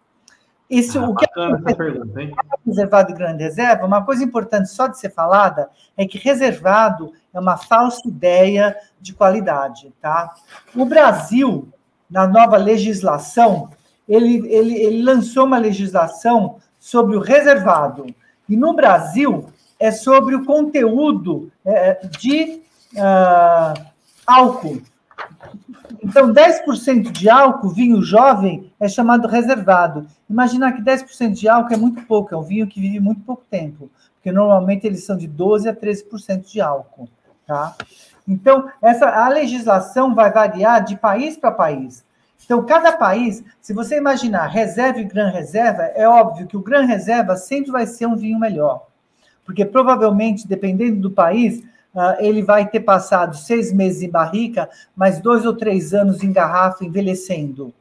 [0.70, 2.34] Isso, ah, o que é pergunta, hein?
[2.66, 7.40] reservado e grande reserva, uma coisa importante só de ser falada é que reservado é
[7.40, 10.34] uma falsa ideia de qualidade, tá?
[10.76, 11.68] O Brasil,
[12.10, 13.70] na nova legislação,
[14.08, 18.06] ele, ele, ele lançou uma legislação sobre o reservado.
[18.48, 19.48] E no Brasil
[19.80, 22.62] é sobre o conteúdo é, de
[22.94, 23.82] uh,
[24.26, 24.82] álcool.
[26.04, 30.06] Então, 10% de álcool, vinho jovem, é chamado reservado.
[30.30, 33.44] Imaginar que 10% de álcool é muito pouco, é um vinho que vive muito pouco
[33.50, 37.08] tempo, porque normalmente eles são de 12% a 13% de álcool.
[37.48, 37.76] Tá?
[38.28, 42.04] Então, essa, a legislação vai variar de país para país.
[42.44, 46.86] Então, cada país, se você imaginar reserva e gran reserva, é óbvio que o gran
[46.86, 48.88] reserva sempre vai ser um vinho melhor.
[49.46, 51.64] Porque provavelmente, dependendo do país,
[52.20, 56.84] ele vai ter passado seis meses em barrica, mais dois ou três anos em garrafa,
[56.84, 57.74] envelhecendo.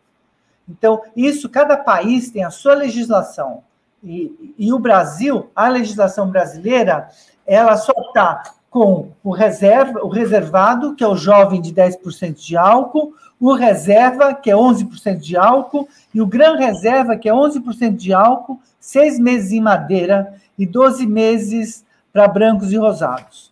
[0.68, 3.62] Então, isso, cada país tem a sua legislação.
[4.02, 7.08] E, e o Brasil, a legislação brasileira,
[7.46, 12.56] ela só está com o, reserva, o reservado, que é o jovem de 10% de
[12.56, 17.96] álcool, o reserva, que é 11% de álcool, e o gran reserva, que é 11%
[17.96, 23.51] de álcool, seis meses em madeira e 12 meses para brancos e rosados.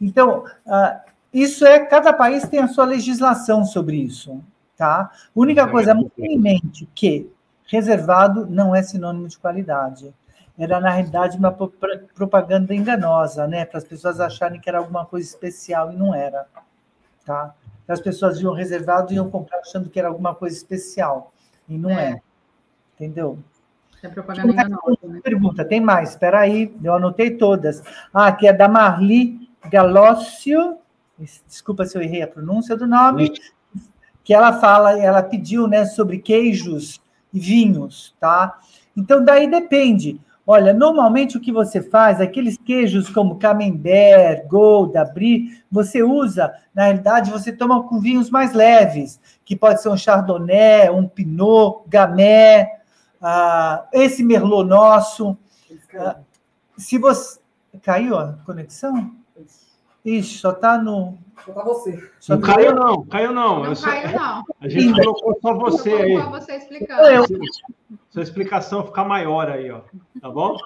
[0.00, 4.42] Então, uh, isso é, cada país tem a sua legislação sobre isso,
[4.76, 5.10] tá?
[5.12, 7.30] A única coisa, mantenha em mente que
[7.66, 10.12] reservado não é sinônimo de qualidade.
[10.58, 11.52] Era, na realidade, uma
[12.14, 13.64] propaganda enganosa, né?
[13.64, 16.46] Para as pessoas acharem que era alguma coisa especial e não era,
[17.24, 17.54] tá?
[17.86, 21.32] As pessoas iam reservado e iam comprar achando que era alguma coisa especial,
[21.68, 22.12] e não é.
[22.12, 22.20] é.
[22.94, 23.38] Entendeu?
[24.02, 25.20] É propaganda enganosa, né?
[25.22, 27.82] Pergunta, tem mais, espera aí, eu anotei todas.
[28.12, 30.78] Ah, que é da Marli Galócio,
[31.46, 33.32] desculpa se eu errei a pronúncia do nome,
[34.24, 37.00] que ela fala, ela pediu, né, sobre queijos
[37.32, 38.58] e vinhos, tá?
[38.96, 40.20] Então daí depende.
[40.46, 46.84] Olha, normalmente o que você faz, aqueles queijos como Camembert, Gouda, Brie, você usa, na
[46.84, 52.66] realidade, você toma com vinhos mais leves, que pode ser um Chardonnay, um Pinot, Gamay,
[53.20, 55.36] ah, esse Merlot nosso.
[55.94, 56.16] Ah,
[56.76, 57.38] se você...
[57.82, 59.14] Caiu a conexão?
[60.04, 61.18] Ixi, só tá no.
[61.44, 62.10] Só tá você.
[62.18, 62.54] Só não tá...
[62.54, 63.64] caiu, não, caiu não.
[63.64, 63.90] Não só...
[63.90, 64.44] caiu, não.
[64.60, 66.16] A gente colocou só você aí.
[66.20, 67.02] Só você explicando.
[67.02, 67.24] Eu...
[68.10, 69.82] Sua explicação ficar maior aí, ó.
[70.20, 70.56] Tá bom?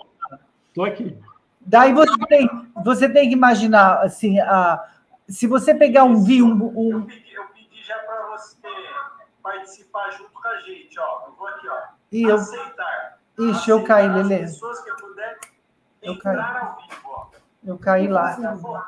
[0.73, 1.17] Tô aqui.
[1.61, 2.49] Daí você tem,
[2.85, 4.85] você tem que imaginar, assim, a,
[5.29, 6.47] se você pegar um vinho.
[6.47, 8.57] Um, Eu, pedi, eu pedi já para você
[9.43, 11.27] participar junto com a gente, ó.
[11.27, 11.79] Eu vou aqui, ó.
[12.13, 13.19] E aceitar.
[13.37, 13.51] Eu...
[13.51, 14.39] Ixi, eu caí, Lelê.
[14.39, 15.39] pessoas que puder
[16.03, 16.37] eu caí.
[16.37, 17.14] ao vivo, ó.
[17.65, 18.37] Eu caí lá.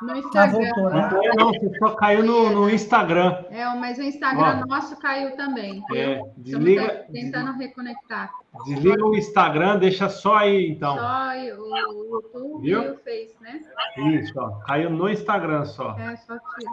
[0.02, 0.68] No Instagram.
[0.68, 1.34] Ah, voltou, né?
[1.36, 3.44] Não, você só caiu no, no Instagram.
[3.50, 5.82] É, mas o Instagram Ó, nosso caiu também.
[5.94, 7.06] É, desliga.
[7.10, 8.30] Tentando reconectar.
[8.66, 10.94] Desliga o Instagram, deixa só aí, então.
[10.94, 12.82] Só o YouTube Viu?
[12.82, 13.62] e o Face, né?
[13.96, 15.96] Isso, ó, caiu no Instagram só.
[15.98, 16.72] É, só tira.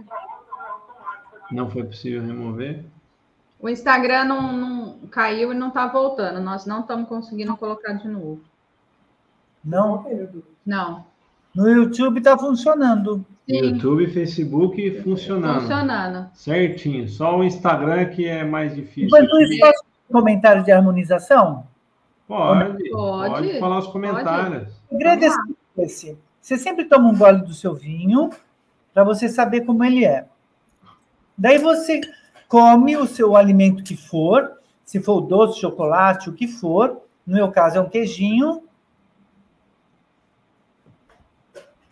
[1.52, 2.84] Não foi possível remover.
[3.60, 6.42] O Instagram não, não caiu e não está voltando.
[6.42, 8.42] Nós não estamos conseguindo colocar de novo.
[9.63, 10.06] Não?
[10.66, 11.12] Não.
[11.56, 13.26] No YouTube está funcionando.
[13.48, 13.58] Sim.
[13.58, 15.62] YouTube, Facebook funcionando.
[15.62, 16.30] Funcionando.
[16.34, 17.08] Certinho.
[17.08, 19.08] Só o Instagram que é mais difícil.
[19.08, 21.66] Enquanto isso, posso comentário de harmonização?
[22.28, 22.89] Pode.
[22.89, 24.74] Pode, pode falar os comentários.
[24.89, 26.18] O segredo é esse.
[26.42, 28.30] Você sempre toma um gole do seu vinho
[28.94, 30.26] para você saber como ele é.
[31.38, 32.02] Daí você
[32.48, 34.52] come o seu alimento que for,
[34.86, 37.02] se for doce, chocolate, o que for.
[37.26, 38.63] No meu caso é um queijinho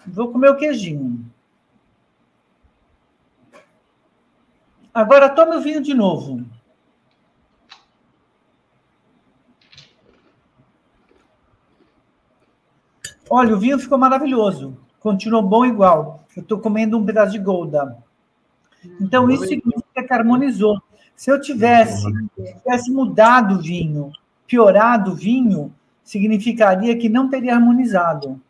[0.07, 1.25] Vou comer o queijinho.
[4.93, 6.43] Agora tome o vinho de novo.
[13.29, 14.77] Olha, o vinho ficou maravilhoso.
[14.99, 16.25] Continuou bom igual.
[16.35, 17.97] Eu estou comendo um pedaço de golda.
[18.99, 20.81] Então, isso significa que harmonizou.
[21.15, 24.11] Se eu tivesse, tivesse mudado o vinho,
[24.45, 28.41] piorado o vinho, significaria que não teria harmonizado.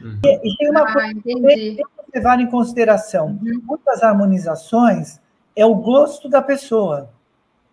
[0.00, 0.18] Uhum.
[0.24, 1.84] E, e, tem uma ah, coisa que tem que
[2.14, 3.38] levar em consideração.
[3.42, 3.60] Uhum.
[3.64, 5.20] Muitas harmonizações
[5.54, 7.10] é o gosto da pessoa.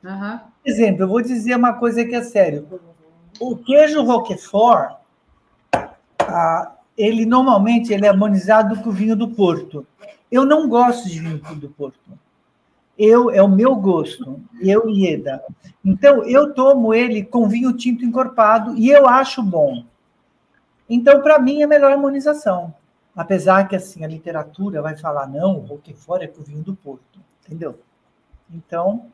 [0.04, 0.40] Uhum.
[0.64, 2.68] Por exemplo, eu vou dizer uma coisa que é sério.
[3.40, 4.98] O queijo Roquefort,
[6.20, 9.86] ah, ele normalmente ele é harmonizado com o vinho do Porto.
[10.32, 11.98] Eu não gosto de vinho do Porto.
[12.98, 15.44] Eu é o meu gosto, eu e Eda.
[15.86, 19.84] Então eu tomo ele com vinho tinto encorpado e eu acho bom.
[20.90, 22.74] Então para mim é a melhor harmonização.
[23.16, 26.64] Apesar que assim a literatura vai falar não, o que fora é com o vinho
[26.64, 27.80] do Porto, entendeu?
[28.54, 29.08] Então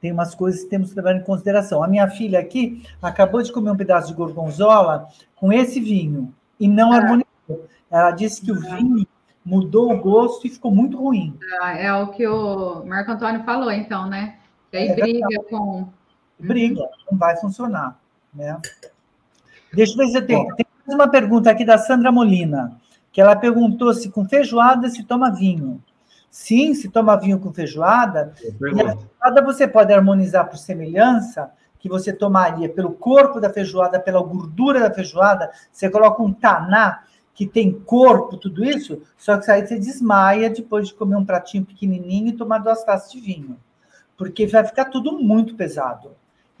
[0.00, 1.82] tem umas coisas que temos que levar em consideração.
[1.82, 6.66] A minha filha aqui acabou de comer um pedaço de gorgonzola com esse vinho e
[6.66, 6.96] não ah.
[6.96, 7.68] harmonizou.
[7.90, 9.06] Ela disse que o vinho
[9.44, 11.38] mudou o gosto e ficou muito ruim.
[11.60, 14.38] Ah, é o que o Marco Antônio falou, então, né?
[14.70, 15.50] Que aí é briga verdade.
[15.50, 15.88] com.
[16.38, 18.00] Briga, não vai funcionar.
[18.34, 18.58] Né?
[19.72, 20.48] Deixa eu ver se eu tenho.
[20.86, 22.76] Tem uma pergunta aqui da Sandra Molina,
[23.12, 25.82] que ela perguntou se com feijoada se toma vinho.
[26.30, 28.32] Sim, se toma vinho com feijoada.
[28.42, 28.48] E
[28.80, 34.22] a feijoada você pode harmonizar por semelhança, que você tomaria pelo corpo da feijoada, pela
[34.22, 35.50] gordura da feijoada.
[35.70, 37.02] Você coloca um taná
[37.34, 41.64] que tem corpo, tudo isso, só que aí você desmaia depois de comer um pratinho
[41.64, 43.58] pequenininho e tomar duas taças de vinho.
[44.16, 46.10] Porque vai ficar tudo muito pesado.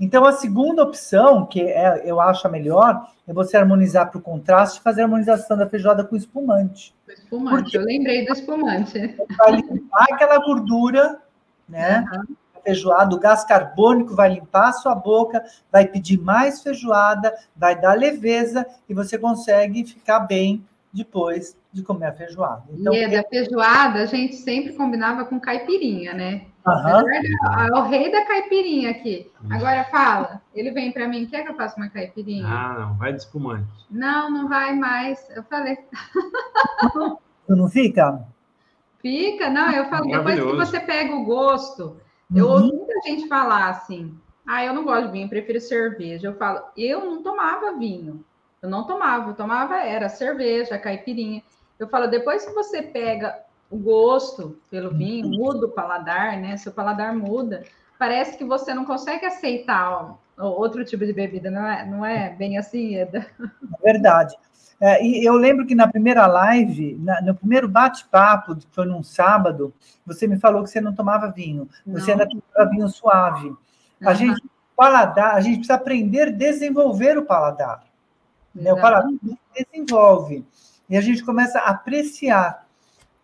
[0.02, 4.20] Então, a segunda opção, que é, eu acho a melhor, é você harmonizar para o
[4.20, 6.92] contraste e fazer a harmonização da feijoada com espumante.
[7.08, 9.16] Espumante, Porque eu lembrei do espumante.
[9.38, 11.20] Vai limpar aquela gordura,
[11.68, 12.04] né?
[12.12, 12.34] Uhum.
[12.64, 17.96] Feijoada, o gás carbônico vai limpar a sua boca, vai pedir mais feijoada, vai dar
[17.96, 22.64] leveza e você consegue ficar bem depois de comer a feijoada.
[22.72, 26.46] Então, e é da feijoada, a gente sempre combinava com caipirinha, né?
[26.64, 27.10] Uhum.
[27.10, 29.30] É o rei da caipirinha aqui.
[29.50, 32.46] Agora fala, ele vem para mim, quer que eu faça uma caipirinha?
[32.46, 33.68] Ah, não, vai de espumante.
[33.90, 35.28] Não, não vai mais.
[35.30, 35.76] Eu falei.
[37.46, 38.24] Tu não fica?
[39.00, 41.96] Fica, não, eu falo, depois que você pega o gosto,
[42.34, 42.76] eu ouço uhum.
[42.76, 46.28] muita gente falar assim, ah, eu não gosto de vinho, prefiro cerveja.
[46.28, 48.24] Eu falo, eu não tomava vinho.
[48.62, 51.42] Eu não tomava, eu tomava era cerveja, caipirinha.
[51.78, 53.36] Eu falo, depois que você pega
[53.72, 56.58] o gosto pelo vinho, muda o paladar, né?
[56.58, 57.64] Seu paladar muda.
[57.98, 62.30] Parece que você não consegue aceitar ó, outro tipo de bebida, não é, não é
[62.30, 63.26] bem assim, Eda?
[63.40, 64.36] É verdade.
[64.78, 69.02] É, e eu lembro que na primeira live, na, no primeiro bate-papo, que foi num
[69.02, 69.72] sábado,
[70.04, 71.68] você me falou que você não tomava vinho.
[71.86, 72.20] Você não.
[72.20, 73.48] ainda tomava vinho suave.
[73.48, 73.56] Uhum.
[74.04, 74.42] A gente,
[74.76, 77.84] paladar, a gente precisa aprender a desenvolver o paladar.
[78.54, 78.72] Né?
[78.72, 79.08] O paladar
[79.54, 80.44] desenvolve.
[80.90, 82.66] E a gente começa a apreciar.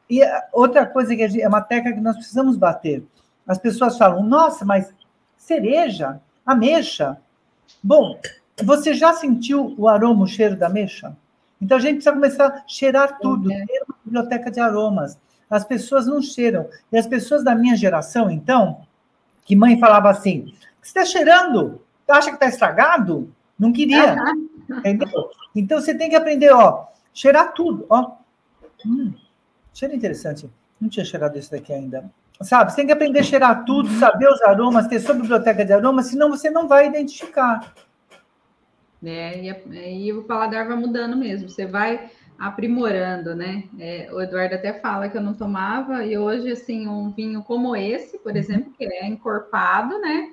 [0.08, 0.20] E
[0.52, 3.04] outra coisa que gente, é uma tecla que nós precisamos bater.
[3.46, 4.92] As pessoas falam, nossa, mas
[5.36, 7.16] cereja, ameixa.
[7.82, 8.18] Bom,
[8.62, 11.16] você já sentiu o aroma, o cheiro da ameixa?
[11.60, 13.66] Então a gente precisa começar a cheirar tudo, é.
[13.66, 15.18] ter uma biblioteca de aromas.
[15.50, 16.68] As pessoas não cheiram.
[16.92, 18.82] E as pessoas da minha geração, então,
[19.44, 21.80] que mãe falava assim: você está cheirando?
[22.08, 23.32] Acha que está estragado?
[23.58, 24.16] Não queria.
[24.70, 25.30] Entendeu?
[25.54, 28.12] Então você tem que aprender, ó, cheirar tudo, ó.
[28.86, 29.12] Hum,
[29.78, 30.50] cheiro interessante.
[30.80, 32.10] Não tinha cheirado isso daqui ainda.
[32.40, 35.72] Sabe, você tem que aprender a cheirar tudo, saber os aromas, ter sua biblioteca de
[35.72, 37.74] aromas, senão você não vai identificar.
[39.04, 41.48] É, e, e o paladar vai mudando mesmo.
[41.48, 43.64] Você vai aprimorando, né?
[43.78, 47.74] É, o Eduardo até fala que eu não tomava, e hoje, assim, um vinho como
[47.74, 48.38] esse, por uhum.
[48.38, 50.32] exemplo, que é encorpado, né?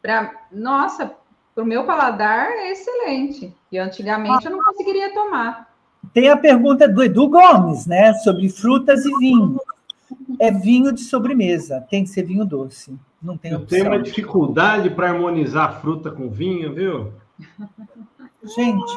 [0.00, 1.14] Pra, nossa,
[1.54, 3.54] para o meu paladar é excelente.
[3.70, 5.71] E antigamente eu não conseguiria tomar.
[6.12, 8.12] Tem a pergunta do Edu Gomes, né?
[8.14, 9.60] Sobre frutas e vinho.
[10.38, 12.98] É vinho de sobremesa, tem que ser vinho doce.
[13.22, 17.12] Não tem Eu tenho uma dificuldade para harmonizar fruta com vinho, viu?
[18.42, 18.92] Gente,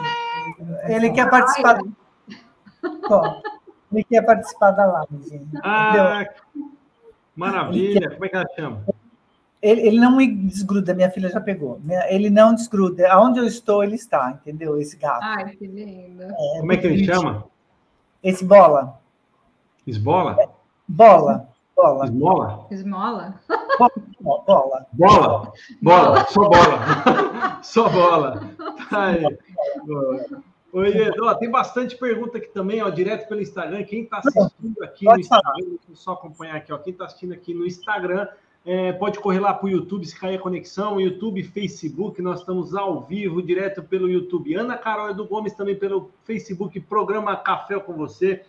[0.87, 1.79] ele quer participar.
[3.93, 5.47] ele quer participar da live.
[5.63, 6.25] Ah,
[7.35, 8.09] maravilha.
[8.09, 8.83] Como é que ela chama?
[9.65, 11.81] Ele, ele, não me desgruda, minha filha já pegou.
[12.07, 13.11] Ele não desgruda.
[13.11, 14.79] Aonde eu estou, ele está, entendeu?
[14.79, 15.23] Esse gato.
[15.23, 16.21] Ai, que lindo.
[16.21, 17.47] É, Como é que ele chama?
[18.21, 18.99] Esse bola.
[19.87, 20.37] Esbola?
[20.39, 20.47] É,
[20.87, 21.49] bola.
[21.75, 22.05] Bola.
[22.05, 22.67] Esmola?
[22.69, 23.39] Esmola?
[24.21, 24.87] Bola.
[24.93, 25.53] Bola.
[25.81, 26.25] Bola.
[26.27, 27.59] Só bola.
[27.63, 28.41] Só bola.
[28.91, 29.25] Aí.
[30.73, 33.83] Oi, Edu, tem bastante pergunta aqui também, ó, direto pelo Instagram.
[33.83, 36.77] Quem está assistindo aqui no Instagram, deixa eu só acompanhar aqui, ó.
[36.77, 38.27] Quem está assistindo aqui no Instagram,
[38.65, 42.75] é, pode correr lá para o YouTube se cair a conexão, YouTube, Facebook, nós estamos
[42.75, 44.55] ao vivo, direto pelo YouTube.
[44.55, 48.43] Ana Carol Edu Gomes também pelo Facebook, programa Café com você.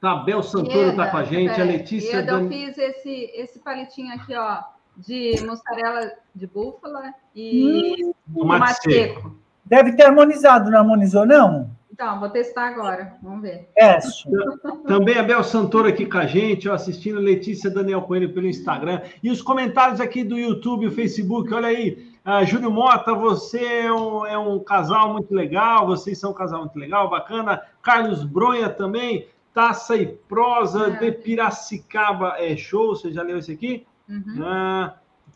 [0.00, 2.16] Tabel Santoro está com a gente, a Letícia.
[2.16, 2.44] Eda, Dan...
[2.44, 4.62] eu fiz esse, esse palitinho aqui, ó,
[4.96, 9.34] de mussarela de búfala e hum, tomate seco.
[9.64, 11.73] Deve ter harmonizado, não harmonizou, não?
[11.94, 13.68] Então, vou testar agora, vamos ver.
[13.78, 13.98] É.
[14.84, 19.00] Também a Bel Santoro aqui com a gente, ó, assistindo Letícia Daniel Coelho pelo Instagram.
[19.22, 22.12] E os comentários aqui do YouTube, o Facebook, olha aí.
[22.24, 26.62] Ah, Júlio Mota, você é um, é um casal muito legal, vocês são um casal
[26.62, 27.62] muito legal, bacana.
[27.80, 30.90] Carlos Bronha também, Taça e Prosa É.
[30.98, 33.86] de Piracicaba é show, você já leu esse aqui?
[34.08, 34.42] Uhum.
[34.42, 34.94] Ah,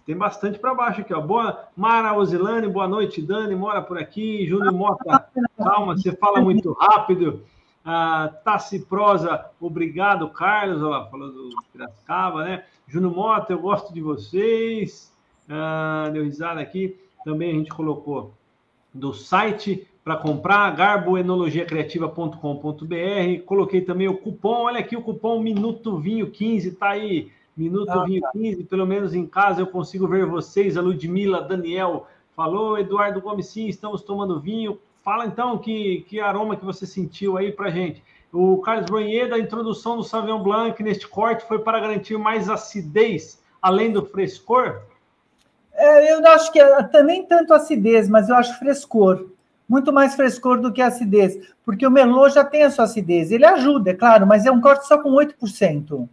[0.08, 1.20] tem bastante para baixo aqui, ó.
[1.20, 4.46] Boa, Mara Osilane, boa noite, Dani, mora por aqui.
[4.46, 5.28] Júlio Mota,
[5.58, 7.44] calma, você fala muito rápido.
[7.84, 12.64] Ah, Tassi Prosa, obrigado, Carlos, ó, falou do Piracicaba, né?
[12.86, 15.14] Júnior Mota, eu gosto de vocês.
[15.46, 16.96] Ah, deu risada aqui.
[17.22, 18.32] Também a gente colocou
[18.94, 23.42] do site para comprar, garboenologiacreativa.com.br.
[23.44, 27.30] Coloquei também o cupom, olha aqui o cupom Minuto Vinho 15, tá aí.
[27.58, 32.06] Minuto Ah, Vinho 15, pelo menos em casa eu consigo ver vocês, a Ludmila, Daniel,
[32.36, 34.78] falou, Eduardo Gomes, sim, estamos tomando vinho.
[35.02, 38.02] Fala então que, que aroma que você sentiu aí pra gente.
[38.32, 43.42] O Carlos Bronhier, da introdução do Sauvignon Blanc neste corte foi para garantir mais acidez,
[43.60, 44.82] além do frescor?
[45.72, 49.30] É, eu acho que é, também tanto acidez, mas eu acho frescor.
[49.68, 51.52] Muito mais frescor do que acidez.
[51.64, 53.32] Porque o Merlot já tem a sua acidez.
[53.32, 56.08] Ele ajuda, é claro, mas é um corte só com 8%.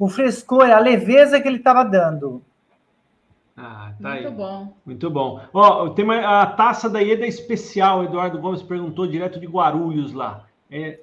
[0.00, 2.42] O frescor é a leveza que ele estava dando.
[3.56, 4.34] Ah, tá Muito aí.
[4.34, 4.72] bom.
[4.86, 5.40] Muito bom.
[5.52, 10.44] Ó, tem uma- a taça da Ieda especial, Eduardo Gomes perguntou direto de Guarulhos lá.
[10.70, 10.98] É,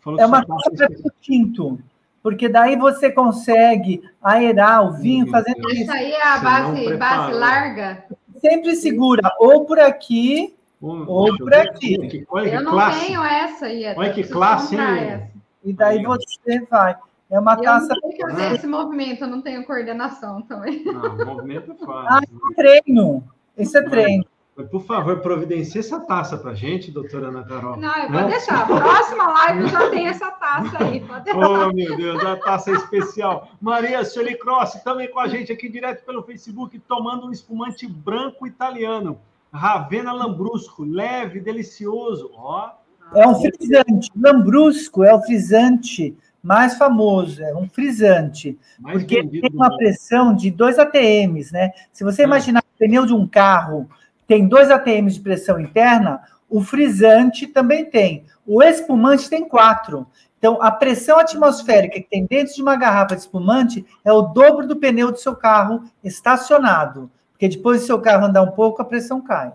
[0.00, 1.78] falou É uma taça para o tinto.
[2.22, 5.72] Porque daí você consegue aerar o vinho Meu fazendo Deus.
[5.72, 5.92] Essa isso.
[5.92, 8.04] aí é a base, base larga?
[8.38, 12.02] Sempre segura ou por aqui Ou por aqui.
[12.02, 12.26] aqui.
[12.30, 13.06] Olha Eu que não classe.
[13.06, 13.84] tenho essa aí.
[13.96, 14.80] Olha que classe, hein?
[14.80, 15.30] essa.
[15.64, 16.96] e daí Aí, você vai.
[17.30, 20.82] É uma eu taça não sei fazer esse movimento, eu não tenho coordenação também.
[20.84, 22.28] Não, o movimento é Ah, fácil.
[22.48, 23.24] de treino.
[23.56, 24.24] Esse é treino.
[24.56, 27.76] Mas, Por favor, providencie essa taça pra gente, doutora Ana Carol.
[27.76, 28.20] Não, eu Né?
[28.20, 28.66] vou deixar.
[28.66, 31.00] Próxima live já tem essa taça aí.
[31.00, 31.38] Pode deixar.
[31.50, 33.48] Oh, meu Deus, a taça especial.
[33.60, 38.46] Maria Sueli Cross, também com a gente aqui direto pelo Facebook, tomando um espumante branco
[38.46, 39.20] italiano.
[39.52, 42.30] Ravena Lambrusco, leve, delicioso.
[42.34, 42.70] Ó,
[43.14, 44.10] É um frisante.
[44.16, 46.16] Lambrusco é o frisante
[46.48, 47.42] mais famoso.
[47.44, 48.58] É um frisante.
[48.80, 51.72] mais Porque tem do uma pressão de 2 ATMs, né?
[51.92, 52.28] Se você Hum.
[52.28, 53.86] imaginar que o pneu de um carro
[54.26, 58.24] tem 2 ATMs de pressão interna, o frisante também tem.
[58.46, 60.06] O espumante tem 4.
[60.38, 64.66] Então, a pressão atmosférica que tem dentro de uma garrafa de espumante é o dobro
[64.66, 67.10] do pneu do seu carro estacionado.
[67.32, 69.52] Porque depois, se seu carro andar um pouco, a pressão cai.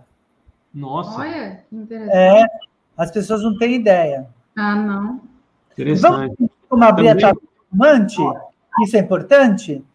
[0.72, 2.16] Nossa, Olha, que interessante.
[2.16, 2.46] É,
[2.96, 4.28] as pessoas não têm ideia.
[4.56, 5.33] Ah, não.
[5.74, 6.52] Interessante.
[6.70, 8.22] Vamos abrir Também- a taça de espumante?
[8.84, 9.86] Isso é importante?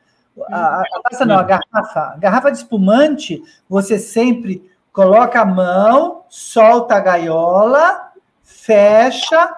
[0.50, 2.00] A, a taça não, a garrafa.
[2.14, 8.12] A garrafa de espumante, você sempre coloca a mão, solta a gaiola,
[8.42, 9.56] fecha,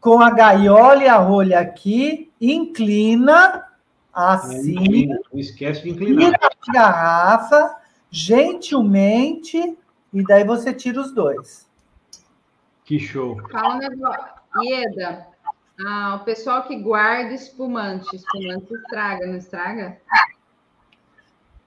[0.00, 3.64] com a gaiola e a rolha aqui, inclina,
[4.12, 6.32] assim, Não esquece de inclinar.
[6.32, 6.38] tira
[6.68, 7.76] a garrafa,
[8.10, 9.76] gentilmente,
[10.12, 11.66] e daí você tira os dois.
[12.84, 13.36] Que show.
[13.50, 14.36] Fala um negócio.
[14.62, 15.26] Ieda,
[15.84, 19.98] ah, o pessoal que guarda espumante, espumante estraga, não estraga?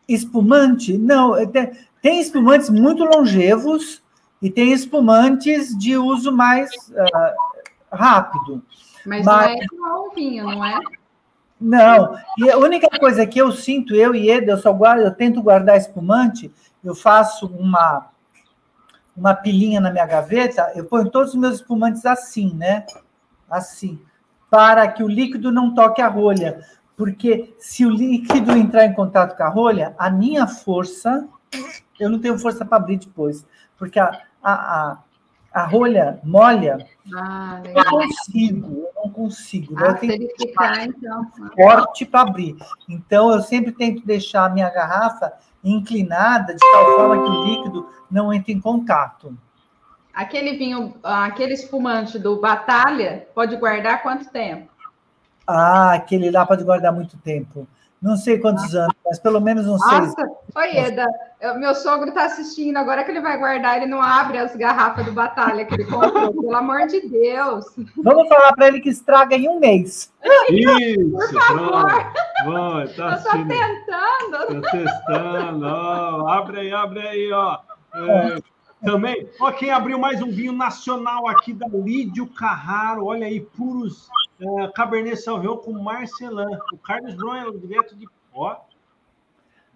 [0.08, 0.98] Espumante?
[0.98, 4.02] Não, é, tem, tem espumantes muito longevos
[4.42, 7.34] e tem espumantes de uso mais ah,
[7.92, 8.64] rápido.
[9.06, 10.80] Mas, Mas- não é igual o vinho, não é?
[11.62, 15.14] Não, e a única coisa que eu sinto, eu e Eda, eu só guardo, eu
[15.14, 16.50] tento guardar espumante,
[16.82, 18.10] eu faço uma
[19.20, 22.86] uma pilinha na minha gaveta, eu ponho todos os meus espumantes assim, né?
[23.50, 24.00] Assim,
[24.50, 26.64] para que o líquido não toque a rolha.
[26.96, 31.28] Porque se o líquido entrar em contato com a rolha, a minha força,
[32.00, 33.46] eu não tenho força para abrir depois.
[33.78, 34.12] Porque a,
[34.44, 34.98] a, a,
[35.54, 36.78] a rolha molha,
[37.16, 39.76] Ah, eu não consigo, eu não consigo.
[39.78, 41.32] Ah, eu tenho ele ficar, então.
[41.56, 42.58] forte para abrir.
[42.88, 45.32] Então, eu sempre tento deixar a minha garrafa
[45.64, 49.38] inclinada de tal forma que o líquido não entre em contato.
[50.20, 54.68] Aquele vinho, ah, aquele espumante do Batalha, pode guardar quanto tempo?
[55.48, 57.66] Ah, aquele lá pode guardar muito tempo.
[58.02, 60.08] Não sei quantos anos, mas pelo menos uns seis.
[60.16, 61.06] Nossa, oi, Eda.
[61.42, 65.06] eu- Meu sogro está assistindo, agora que ele vai guardar, ele não abre as garrafas
[65.06, 67.66] do Batalha que ele comprou, pelo amor de Deus.
[68.04, 70.14] Vamos falar para ele que estraga em um mês.
[70.50, 71.84] Isso, Por favor.
[72.46, 73.48] Vai, tá Eu tô sendo.
[73.48, 74.62] tentando.
[74.62, 76.28] Tá testando, ó.
[76.30, 77.58] Abre aí, abre aí, ó.
[77.96, 78.38] É,
[78.84, 84.08] também, ó, quem abriu mais um vinho nacional aqui da Lídio Carraro, olha aí, puros
[84.40, 86.58] é, Cabernet Sauvignon com Marcelin.
[86.74, 88.08] O Carlos Bronha, direto de.
[88.34, 88.56] Ó,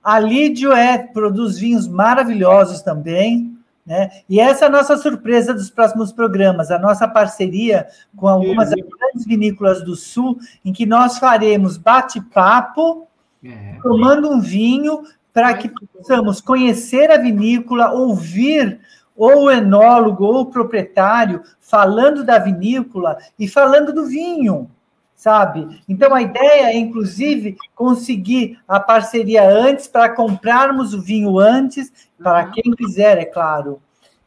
[0.01, 3.57] A Lídio é, produz vinhos maravilhosos também.
[3.85, 4.09] Né?
[4.29, 8.87] E essa é a nossa surpresa dos próximos programas, a nossa parceria com algumas Isso.
[8.97, 13.05] grandes vinícolas do Sul, em que nós faremos bate-papo
[13.43, 18.79] é, tomando um vinho para que possamos conhecer a vinícola, ouvir
[19.15, 24.69] ou o enólogo ou o proprietário falando da vinícola e falando do vinho,
[25.15, 25.81] sabe?
[25.87, 31.91] Então a ideia é, inclusive, conseguir a parceria antes para comprarmos o vinho antes,
[32.21, 33.81] para quem quiser, é claro.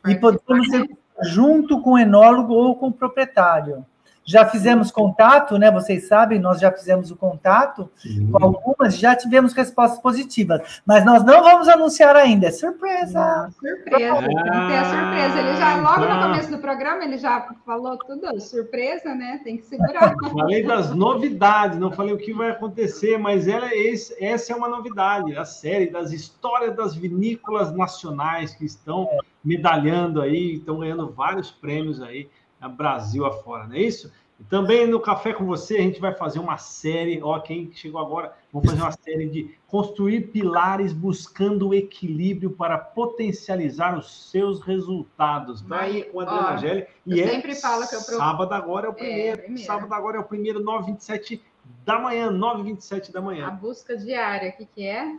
[0.07, 0.89] E podemos ser
[1.23, 3.85] junto com o enólogo ou com o proprietário.
[4.27, 5.71] Já fizemos contato, né?
[5.71, 8.31] Vocês sabem, nós já fizemos o contato Sim.
[8.31, 10.83] com algumas, já tivemos respostas positivas.
[10.85, 13.21] Mas nós não vamos anunciar ainda, é surpresa.
[13.21, 15.41] Não, surpresa, ah, tem a surpresa.
[15.41, 16.15] Ele já, logo tá.
[16.17, 19.41] no começo do programa, ele já falou tudo, surpresa, né?
[19.45, 20.15] Tem que segurar.
[20.37, 24.69] Falei das novidades, não falei o que vai acontecer, mas ela, esse, essa é uma
[24.69, 29.09] novidade, a série das histórias das vinícolas nacionais que estão
[29.45, 32.29] medalhando aí, estão ganhando vários prêmios aí.
[32.69, 34.13] Brasil afora, não é isso?
[34.39, 38.01] E também no Café com Você a gente vai fazer uma série, ó, quem chegou
[38.01, 44.61] agora, vamos fazer uma série de construir pilares buscando o equilíbrio para potencializar os seus
[44.61, 45.63] resultados.
[45.63, 46.87] Tá aí com a Adriana Gelli.
[47.07, 49.41] E é sempre falo que eu sábado agora é o primeiro.
[49.41, 49.67] É, primeiro.
[49.67, 51.41] Sábado agora é o primeiro, 9h27
[51.85, 53.47] da manhã, 9h27 da manhã.
[53.47, 55.17] A busca diária, o que, que é?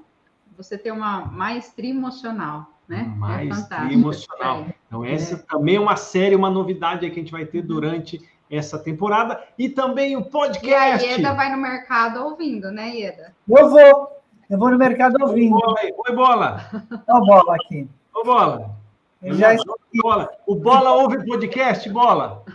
[0.56, 3.02] Você ter uma maestria emocional né?
[3.02, 4.66] É Mais é emocional.
[4.88, 5.38] Então, essa é.
[5.38, 9.44] também é uma série, uma novidade que a gente vai ter durante essa temporada.
[9.58, 11.06] E também o podcast.
[11.06, 13.34] E a Ieda vai no mercado ouvindo, né, Ieda?
[13.48, 14.18] Eu vou.
[14.50, 15.56] Eu vou no mercado ouvindo.
[15.56, 15.80] Oi, bola.
[16.08, 16.70] Oi, bola.
[17.10, 17.88] Ó, bola aqui.
[18.16, 18.78] Ô, bola.
[19.22, 19.56] Eu já
[19.96, 20.30] bola.
[20.46, 22.46] O Bola ouve podcast, Bola.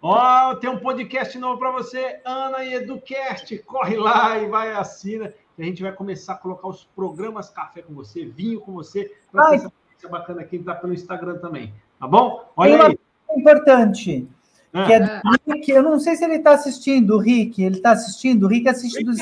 [0.00, 3.58] Ó, tem um podcast novo para você, Ana e Educast.
[3.58, 7.94] Corre lá e vai assina a gente vai começar a colocar os programas Café com
[7.94, 9.56] você, Vinho com você, para
[9.96, 11.72] essa experiência bacana aqui, tá pelo Instagram também.
[11.98, 12.52] Tá bom?
[12.56, 12.98] Olha aí.
[13.36, 14.28] Importante.
[14.72, 14.84] Ah.
[14.84, 17.62] Que é do Rick, eu não sei se ele está assistindo, o Rick.
[17.62, 19.12] Ele está assistindo, o Rick assiste do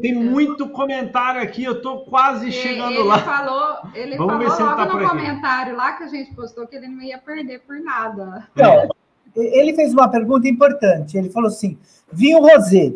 [0.00, 3.18] Tem muito comentário aqui, eu estou quase chegando ele lá.
[3.20, 6.66] Falou, ele Vamos falou ver se ele tá no comentário lá que a gente postou
[6.66, 8.48] que ele não ia perder por nada.
[8.52, 8.88] Então,
[9.36, 11.16] ele fez uma pergunta importante.
[11.16, 11.78] Ele falou assim:
[12.12, 12.94] vinho rosé.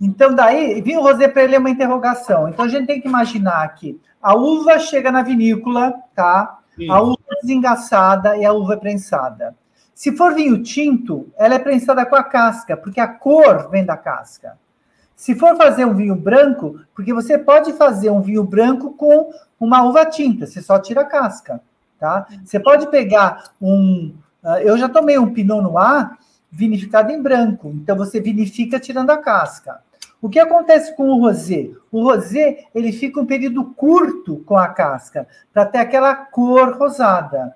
[0.00, 2.48] Então, daí, vinho rosé para ele é uma interrogação.
[2.48, 6.58] Então, a gente tem que imaginar que a uva chega na vinícola, tá?
[6.76, 6.90] Sim.
[6.90, 9.56] A uva é desengaçada e a uva é prensada.
[9.92, 13.96] Se for vinho tinto, ela é prensada com a casca, porque a cor vem da
[13.96, 14.56] casca.
[15.16, 19.82] Se for fazer um vinho branco, porque você pode fazer um vinho branco com uma
[19.82, 21.60] uva tinta, você só tira a casca,
[21.98, 22.28] tá?
[22.44, 24.14] Você pode pegar um...
[24.44, 26.12] Ah, eu já tomei um Pinot Noir
[26.48, 29.80] vinificado em branco, então você vinifica tirando a casca.
[30.20, 31.70] O que acontece com o rosé?
[31.92, 37.54] O rosé ele fica um período curto com a casca para ter aquela cor rosada.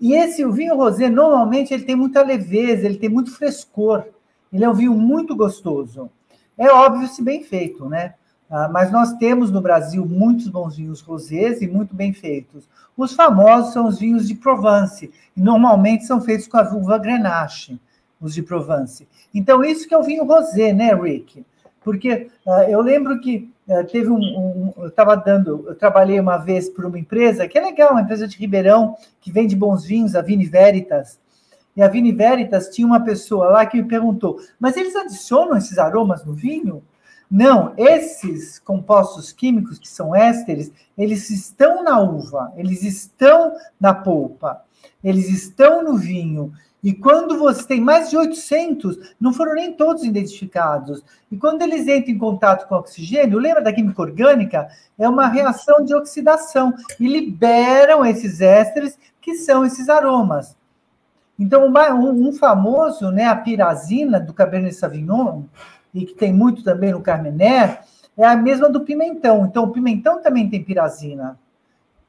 [0.00, 4.04] E esse o vinho rosé normalmente ele tem muita leveza, ele tem muito frescor.
[4.52, 6.08] Ele é um vinho muito gostoso.
[6.56, 8.14] É óbvio se bem feito, né?
[8.50, 12.68] Ah, mas nós temos no Brasil muitos bons vinhos rosés e muito bem feitos.
[12.96, 17.78] Os famosos são os vinhos de Provence, e normalmente são feitos com a uva Grenache,
[18.20, 19.06] os de Provence.
[19.34, 21.44] Então, isso que é o vinho rosé, né, Rick?
[21.88, 26.36] Porque uh, eu lembro que uh, teve um, um eu estava dando, eu trabalhei uma
[26.36, 30.14] vez por uma empresa que é legal, uma empresa de Ribeirão que vende bons vinhos,
[30.14, 31.18] a Vini Veritas.
[31.74, 35.78] E a Vini Veritas tinha uma pessoa lá que me perguntou: mas eles adicionam esses
[35.78, 36.82] aromas no vinho?
[37.30, 44.62] Não, esses compostos químicos que são ésteres, eles estão na uva, eles estão na polpa,
[45.02, 46.52] eles estão no vinho.
[46.82, 51.02] E quando você tem mais de 800, não foram nem todos identificados.
[51.30, 54.68] E quando eles entram em contato com oxigênio, lembra da química orgânica?
[54.96, 60.56] É uma reação de oxidação e liberam esses ésteres que são esses aromas.
[61.38, 65.42] Então, um, famoso, né, a pirazina do Cabernet Sauvignon,
[65.94, 67.80] e que tem muito também no Carmener,
[68.16, 69.46] é a mesma do pimentão.
[69.46, 71.38] Então, o pimentão também tem pirazina.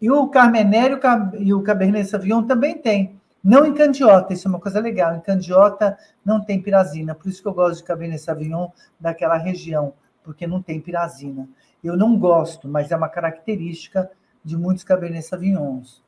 [0.01, 0.99] E o Carmener
[1.39, 3.18] e o Cabernet Sauvignon também tem.
[3.43, 5.15] Não em candiota, isso é uma coisa legal.
[5.15, 8.69] Em candiota não tem pirazina, por isso que eu gosto de Cabernet Sauvignon
[8.99, 11.47] daquela região, porque não tem pirazina.
[11.83, 14.11] Eu não gosto, mas é uma característica
[14.43, 16.03] de muitos Cabernet Sauvignons.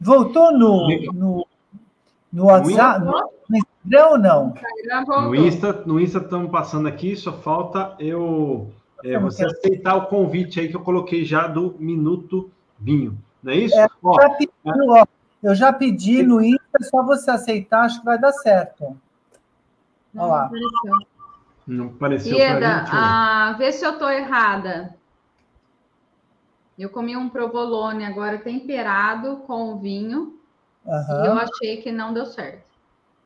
[0.00, 1.46] Voltou no, no,
[2.32, 4.54] no WhatsApp, no, Instagram ou não?
[5.22, 8.70] No Insta, no Insta estamos passando aqui, só falta eu
[9.04, 13.16] é, você aceitar o convite aí que eu coloquei já do Minuto Vinho.
[13.42, 13.78] Não é isso?
[13.78, 14.16] É, ó,
[14.64, 15.06] ó,
[15.44, 18.96] eu já pedi no Insta, é só você aceitar, acho que vai dar certo.
[20.16, 20.50] Olha lá.
[21.66, 24.96] Não apareceu Ieda, gente, ah, vê se eu estou errada.
[26.78, 30.34] Eu comi um provolone agora temperado com vinho
[30.84, 31.24] uhum.
[31.24, 32.64] e eu achei que não deu certo.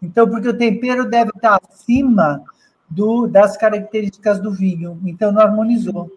[0.03, 2.45] Então, porque o tempero deve estar acima
[2.91, 6.11] do, das características do vinho, então não harmonizou.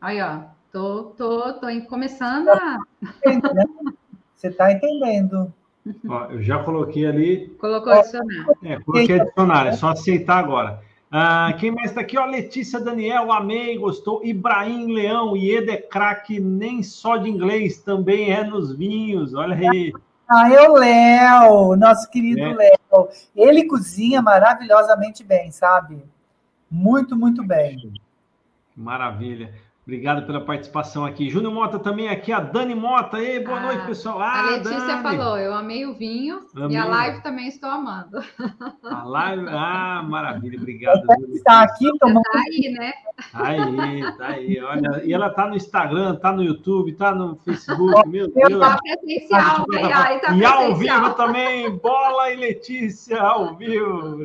[0.00, 0.40] Aí, ó,
[0.72, 2.78] tô, tô, tô começando a.
[4.44, 5.50] Você está entendendo.
[6.06, 8.46] Ó, eu já coloquei ali, Colocou adicionar.
[8.62, 10.82] é, coloquei adicionar, é só aceitar agora.
[11.10, 12.18] Ah, quem mais está aqui?
[12.18, 14.22] Ó, Letícia Daniel, amei, gostou.
[14.22, 19.32] Ibrahim Leão, Ieda é craque, nem só de inglês, também é nos vinhos.
[19.32, 19.94] Olha aí.
[20.28, 22.52] Ah, é o Léo, nosso querido É.
[22.52, 23.08] Léo.
[23.34, 26.02] Ele cozinha maravilhosamente bem, sabe?
[26.70, 27.78] Muito, muito bem.
[28.76, 29.54] Maravilha.
[29.86, 31.28] Obrigado pela participação aqui.
[31.28, 33.18] Júnior Mota também aqui, a Dani Mota.
[33.20, 34.18] Ei, boa Ah, noite, pessoal.
[34.18, 35.02] A Ah, Letícia Dani.
[35.02, 36.70] falou: eu amei o vinho Amei.
[36.74, 38.18] e a live também estou amando.
[38.82, 39.46] A live...
[39.50, 40.58] Ah, maravilha.
[40.58, 41.02] Obrigado.
[41.34, 42.92] Está aqui tomando Tá aí, né?
[43.30, 44.60] Tá aí, tá aí.
[44.62, 48.58] Olha, e ela tá no Instagram, tá no YouTube, tá no Facebook, meu Deus.
[48.58, 51.00] Tá presencial, aí, aí tá E ao presencial.
[51.02, 54.16] vivo também, Bola e Letícia, ao vivo.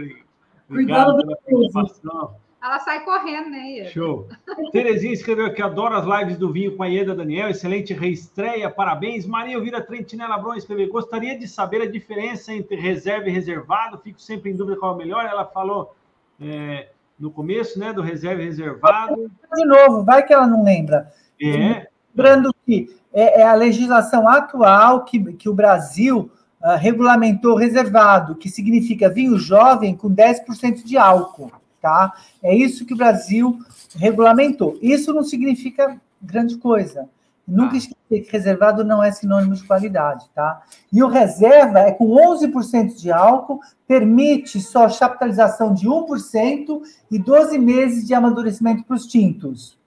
[0.70, 1.72] Cuidado Obrigado pela do peso.
[1.74, 2.36] participação.
[2.62, 3.90] Ela sai correndo, né, Ieda?
[3.90, 4.28] Show.
[4.72, 9.26] Terezinha escreveu aqui, adoro as lives do vinho com a Ieda Daniel, excelente reestreia, parabéns.
[9.26, 14.22] Maria Elvira Trentinella Bron escreveu, gostaria de saber a diferença entre reserva e reservado, fico
[14.22, 15.26] sempre em dúvida qual é o melhor.
[15.26, 15.96] Ela falou
[16.42, 19.32] é, no começo, né, do reserva e reservado.
[19.56, 21.12] de novo, vai que ela não lembra.
[21.42, 26.30] É, Lembrando que é, é a legislação atual que, que o Brasil
[26.62, 31.52] ah, regulamentou reservado, que significa vinho jovem com 10% de álcool,
[31.82, 32.14] tá?
[32.44, 33.60] É isso que o Brasil
[33.96, 34.78] regulamentou.
[34.82, 37.08] Isso não significa grande coisa.
[37.48, 37.78] Nunca Ah.
[37.78, 40.62] esquecer que reservado não é sinônimo de qualidade, tá?
[40.94, 47.58] E o reserva é com 11% de álcool, permite só chaptalização de 1% e 12
[47.58, 49.80] meses de amadurecimento para os tintos.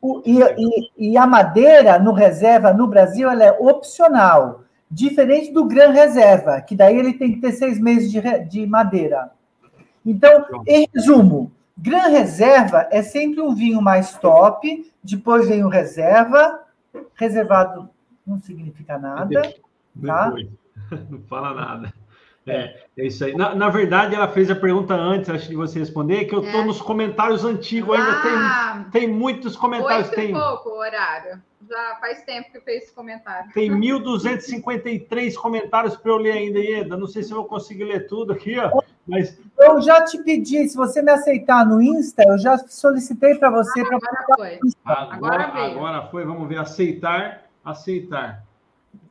[0.00, 5.66] O- e, e- e a madeira no reserva no Brasil ela é opcional, diferente do
[5.66, 9.30] Gran Reserva, que daí ele tem que ter seis meses de, de madeira.
[10.10, 16.60] Então, em resumo, Gran Reserva é sempre um vinho mais top, depois vem o reserva,
[17.14, 17.88] reservado
[18.26, 19.54] não significa nada.
[20.04, 20.32] Tá.
[21.10, 21.92] Não fala nada.
[22.46, 23.34] É, é isso aí.
[23.36, 26.58] Na, na verdade, ela fez a pergunta antes, acho de você responder, que eu tô
[26.58, 26.64] É.
[26.64, 31.40] nos comentários antigos, ainda Ah, tem, tem muitos comentários, oito tem, pouco o horário.
[31.70, 33.48] Já faz tempo que eu fiz esse comentário.
[33.52, 36.96] tem 1.253 comentários para eu ler ainda, Ieda.
[36.96, 40.68] Não sei se eu vou conseguir ler tudo aqui, ó, mas Eu já te pedi,
[40.68, 44.58] se você me aceitar no Insta, eu já solicitei para você para Agora foi.
[44.84, 48.44] Agora, Agora agora, foi, vamos ver, aceitar, aceitar.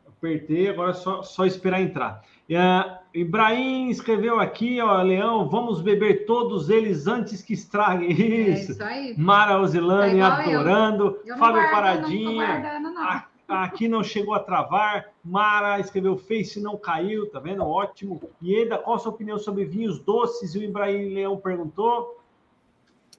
[0.05, 2.21] Apertei, agora é só, só esperar entrar.
[2.49, 8.09] É, Ibrahim escreveu aqui, ó, Leão, vamos beber todos eles antes que estraguem.
[8.11, 8.71] É Isso.
[8.73, 9.15] isso aí.
[9.17, 10.59] Mara Osilane É igual eu.
[10.59, 11.19] adorando.
[11.25, 12.79] Eu não Fábio guardo, Paradinha.
[12.79, 13.29] Não não.
[13.47, 15.07] Aqui não chegou a travar.
[15.25, 17.63] Mara escreveu Face não caiu, tá vendo?
[17.65, 18.21] Ótimo.
[18.43, 20.53] Ieda, qual a sua opinião sobre vinhos doces?
[20.53, 22.19] E o Ibrahim Leão perguntou.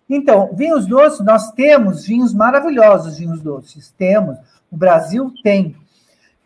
[0.09, 3.93] Então, vinhos doces, nós temos vinhos maravilhosos, vinhos doces.
[3.99, 4.39] Temos.
[4.71, 5.77] O Brasil tem.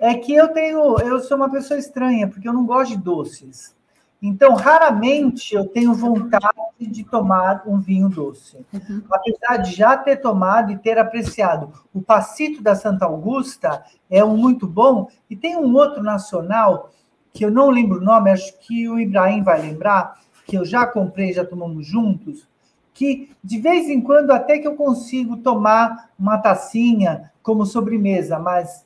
[0.05, 3.75] É que eu tenho, eu sou uma pessoa estranha, porque eu não gosto de doces.
[4.21, 6.47] Então, raramente eu tenho vontade
[6.79, 8.59] de tomar um vinho doce.
[8.71, 9.03] Uhum.
[9.11, 11.73] Apesar de já ter tomado e ter apreciado.
[11.95, 15.09] O Passito da Santa Augusta é um muito bom.
[15.31, 16.91] E tem um outro nacional,
[17.33, 20.87] que eu não lembro o nome, acho que o Ibrahim vai lembrar, que eu já
[20.87, 22.47] comprei, já tomamos juntos,
[22.93, 28.84] que de vez em quando até que eu consigo tomar uma tacinha como sobremesa, mas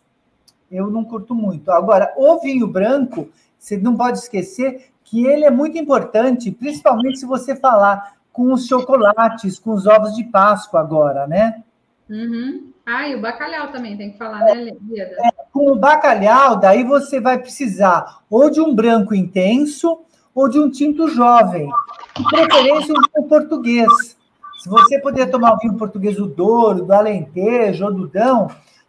[0.70, 1.70] eu não curto muito.
[1.70, 7.26] Agora, o vinho branco, você não pode esquecer que ele é muito importante, principalmente se
[7.26, 11.62] você falar com os chocolates, com os ovos de Páscoa agora, né?
[12.08, 12.72] Uhum.
[12.86, 15.16] Ah, e o bacalhau também tem que falar, né, Lieda?
[15.52, 20.00] Com o bacalhau, daí você vai precisar ou de um branco intenso
[20.34, 21.68] ou de um tinto jovem.
[22.16, 24.16] De preferência, um vinho português.
[24.62, 28.48] Se você puder tomar o vinho português do Douro, do Alentejo ou do Dão,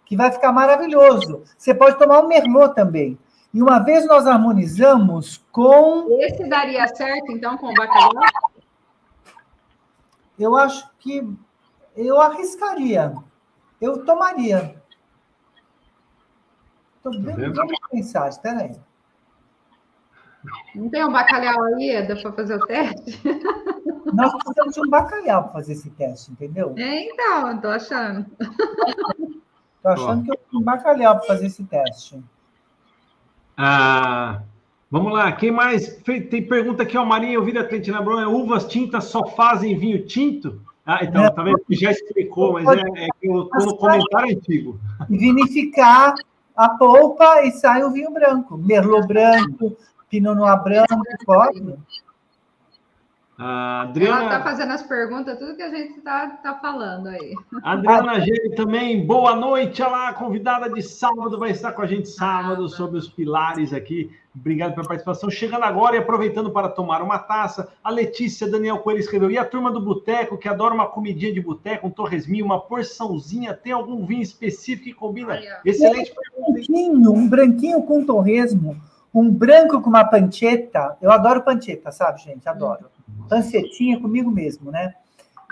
[0.10, 1.44] que vai ficar maravilhoso.
[1.56, 3.16] Você pode tomar o Merlot também.
[3.54, 8.24] E uma vez nós harmonizamos com, Esse daria certo, então, com o bacalhau?
[10.40, 11.32] eu acho que
[11.96, 13.14] eu arriscaria.
[13.80, 14.82] Eu tomaria.
[17.04, 17.54] Tô bem, vendo?
[17.54, 18.76] vamos pensar, espera aí.
[20.74, 23.22] Não tem um bacalhau aí, Eda, para fazer o teste?
[24.12, 26.74] Nós precisamos de um bacalhau para fazer esse teste, entendeu?
[26.78, 27.80] É, então, eu
[29.82, 30.00] tô achando.
[30.00, 32.22] Estou achando que eu um bacalhau para fazer esse teste.
[33.58, 34.42] Ah,
[34.90, 35.98] vamos lá, quem mais?
[35.98, 40.62] Tem pergunta aqui, ó, Maria Elvira Trentina Bruno, é uvas tintas só fazem vinho tinto?
[40.86, 41.32] Ah, então, Não.
[41.32, 41.62] tá vendo?
[41.70, 44.80] Já explicou, mas é, é que eu tô no comentário antigo.
[45.08, 46.16] Vinificar
[46.56, 48.58] a polpa e sai o vinho branco.
[48.58, 49.78] Merlot branco,
[50.10, 51.76] Pinot Noir branco, pode.
[53.42, 57.34] A Ela Adriana, está fazendo as perguntas, tudo que a gente está tá falando aí.
[57.64, 59.82] Adriana Gene também, boa noite.
[59.82, 63.72] Olha lá, a convidada de sábado vai estar com a gente sábado sobre os pilares
[63.72, 64.12] aqui.
[64.36, 65.30] Obrigado pela participação.
[65.30, 67.70] Chegando agora e aproveitando para tomar uma taça.
[67.82, 71.40] A Letícia Daniel Coelho escreveu: e a turma do boteco, que adora uma comidinha de
[71.40, 75.36] boteco, um torresminho, uma porçãozinha, tem algum vinho específico que combina?
[75.36, 75.62] Olha.
[75.64, 76.66] Excelente pergunta, hein?
[76.68, 78.76] branquinho, um branquinho com torresmo,
[79.14, 80.98] um branco com uma pancheta.
[81.02, 82.48] Eu adoro pancheta, sabe, gente?
[82.50, 82.99] Adoro.
[83.30, 84.94] Pancetinha comigo mesmo, né?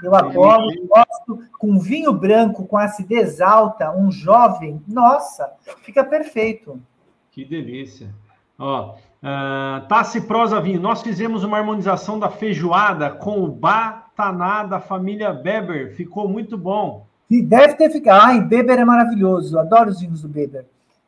[0.03, 4.81] Eu adoro, gosto com vinho branco, com acidez alta, um jovem.
[4.87, 5.51] Nossa,
[5.83, 6.79] fica perfeito.
[7.31, 8.13] Que delícia.
[8.59, 14.79] Ó, ah, Tassi Prosa Vinho, nós fizemos uma harmonização da feijoada com o Bataná da
[14.79, 15.95] família Beber.
[15.95, 17.07] Ficou muito bom.
[17.29, 18.21] E deve ter ficado.
[18.21, 19.57] Ai, Beber é maravilhoso.
[19.59, 20.65] Adoro os vinhos do Beber.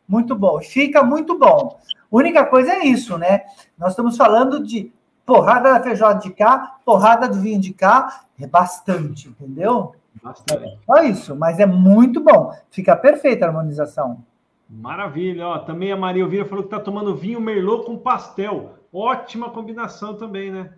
[0.08, 0.60] Muito bom.
[0.60, 1.80] Fica muito bom.
[2.12, 3.42] Única coisa é isso, né?
[3.78, 4.92] Nós estamos falando de
[5.30, 8.22] porrada da feijoada de cá, porrada do vinho de cá.
[8.42, 9.94] É bastante, entendeu?
[10.24, 10.80] Bastante.
[10.86, 12.52] Só isso, mas é muito bom.
[12.72, 14.24] Fica perfeita a harmonização.
[14.68, 15.48] Maravilha.
[15.48, 18.72] Ó, também a Maria Elvira falou que está tomando vinho Merlot com pastel.
[18.92, 20.72] Ótima combinação também, né?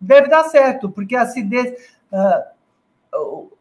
[0.00, 1.74] Deve dar certo, porque a acidez.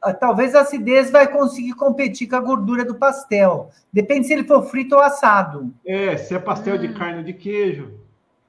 [0.01, 3.69] ah, talvez a acidez vai conseguir competir com a gordura do pastel.
[3.91, 5.74] Depende se ele for frito ou assado.
[5.86, 6.93] É, se é pastel de Hum.
[6.93, 7.93] carne ou de queijo.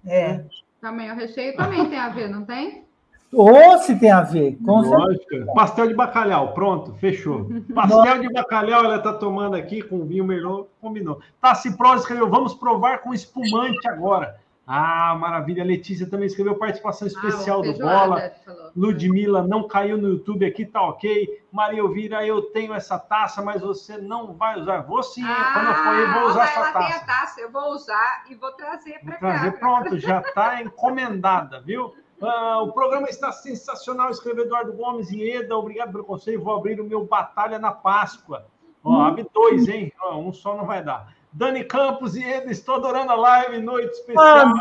[0.06, 0.44] É.
[0.82, 2.84] Também o recheio também tem a ver, não tem?
[3.32, 4.98] Ou se tem a ver, com certeza.
[4.98, 5.54] Lógico.
[5.54, 7.48] Pastel de bacalhau, pronto, fechou.
[7.72, 11.20] Pastel de bacalhau ela está tomando aqui com vinho Merlot, combinou.
[11.40, 14.36] Tassi Prosa escreveu, vamos provar com espumante agora.
[14.66, 15.64] Ah, maravilha.
[15.64, 18.30] Letícia também escreveu participação especial Ah, do Bola.
[18.44, 18.70] falou.
[18.76, 21.42] Ludmilla não caiu no YouTube aqui, tá ok.
[21.50, 24.82] Maria Elvira, eu tenho essa taça, mas você não vai usar.
[24.82, 27.06] Vou sim, quando eu for aí, vou usar Ah, essa ela tem a taça.
[27.06, 29.58] taça, eu vou usar e vou trazer para trazer, cá.
[29.58, 31.92] pronto, já está encomendada, viu?
[32.22, 36.80] Ah, o programa está sensacional, escreveu Eduardo Gomes e Eda, obrigado pelo conselho, vou abrir
[36.80, 38.46] o meu Batalha na Páscoa.
[38.84, 39.92] Ó, abre dois, hein?
[40.00, 41.12] Ó, um só não vai dar.
[41.32, 44.26] Dani Campos e Eda, estou adorando a live, noite especial.
[44.26, 44.52] Ah,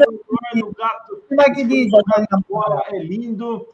[0.56, 1.24] Eduardo Gato,
[1.90, 3.68] Dona Bola é lindo.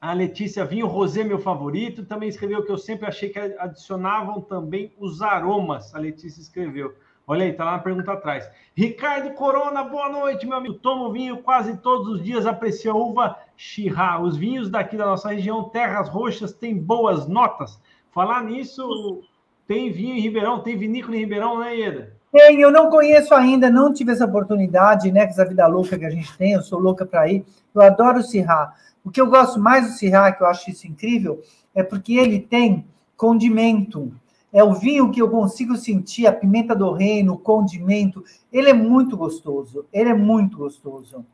[0.00, 4.92] A Letícia Vinho, Rosé, meu favorito, também escreveu que eu sempre achei que adicionavam também
[4.98, 5.94] os aromas.
[5.94, 6.94] A Letícia escreveu.
[7.24, 8.50] Olha aí, tá lá na pergunta atrás.
[8.74, 10.74] Ricardo Corona, boa noite, meu amigo.
[10.74, 14.20] Tomo vinho quase todos os dias, aprecio a uva Chirá.
[14.20, 17.80] Os vinhos daqui da nossa região, Terras Roxas, têm boas notas.
[18.10, 19.22] Falar nisso,
[19.68, 22.11] tem vinho em Ribeirão, tem vinícola em Ribeirão, né, Ieda?
[22.32, 25.26] Tem, eu não conheço ainda, não tive essa oportunidade, né?
[25.26, 27.44] Com essa vida louca que a gente tem, eu sou louca para ir.
[27.74, 28.72] Eu adoro o Sirá.
[29.04, 31.42] O que eu gosto mais do Sirá, que eu acho isso incrível,
[31.74, 32.86] é porque ele tem
[33.18, 34.10] condimento.
[34.50, 38.24] É o vinho que eu consigo sentir, a pimenta do reino, o condimento.
[38.50, 39.84] Ele é muito gostoso.
[39.92, 41.26] Ele é muito gostoso.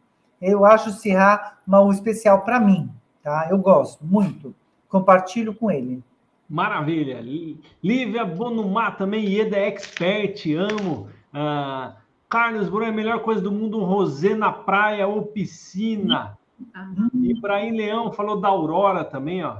[0.42, 2.90] Eu acho o Sirá uma especial para mim,
[3.22, 3.46] tá?
[3.48, 4.52] Eu gosto muito.
[4.88, 6.02] Compartilho com ele.
[6.48, 7.20] Maravilha.
[7.20, 11.08] Lí- Lívia Bonumá também, Ieda é expert, amo.
[11.32, 11.96] Ah,
[12.28, 16.38] Carlos Bruno, é a melhor coisa do mundo, um rosé na praia ou piscina.
[16.74, 19.58] Ah, Ibrahim Leão falou da Aurora também, ó.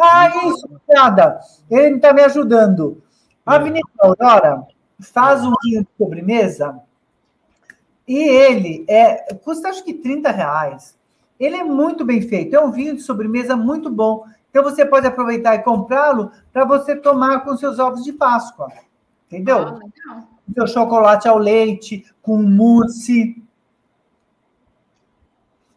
[0.00, 1.40] Ah, isso, nada.
[1.68, 3.02] Ele está me ajudando.
[3.44, 3.58] A É.
[3.58, 4.62] Vinícius Aurora
[5.00, 6.80] faz um vinho de sobremesa
[8.06, 10.96] e ele é custa acho que 30 reais.
[11.38, 14.24] Ele é muito bem feito, é um vinho de sobremesa muito bom.
[14.50, 18.68] Então você pode aproveitar e comprá-lo para você tomar com seus ovos de Páscoa.
[19.26, 19.58] Entendeu?
[19.58, 20.28] ah, legal.
[20.54, 23.42] Seu chocolate ao leite, com mousse.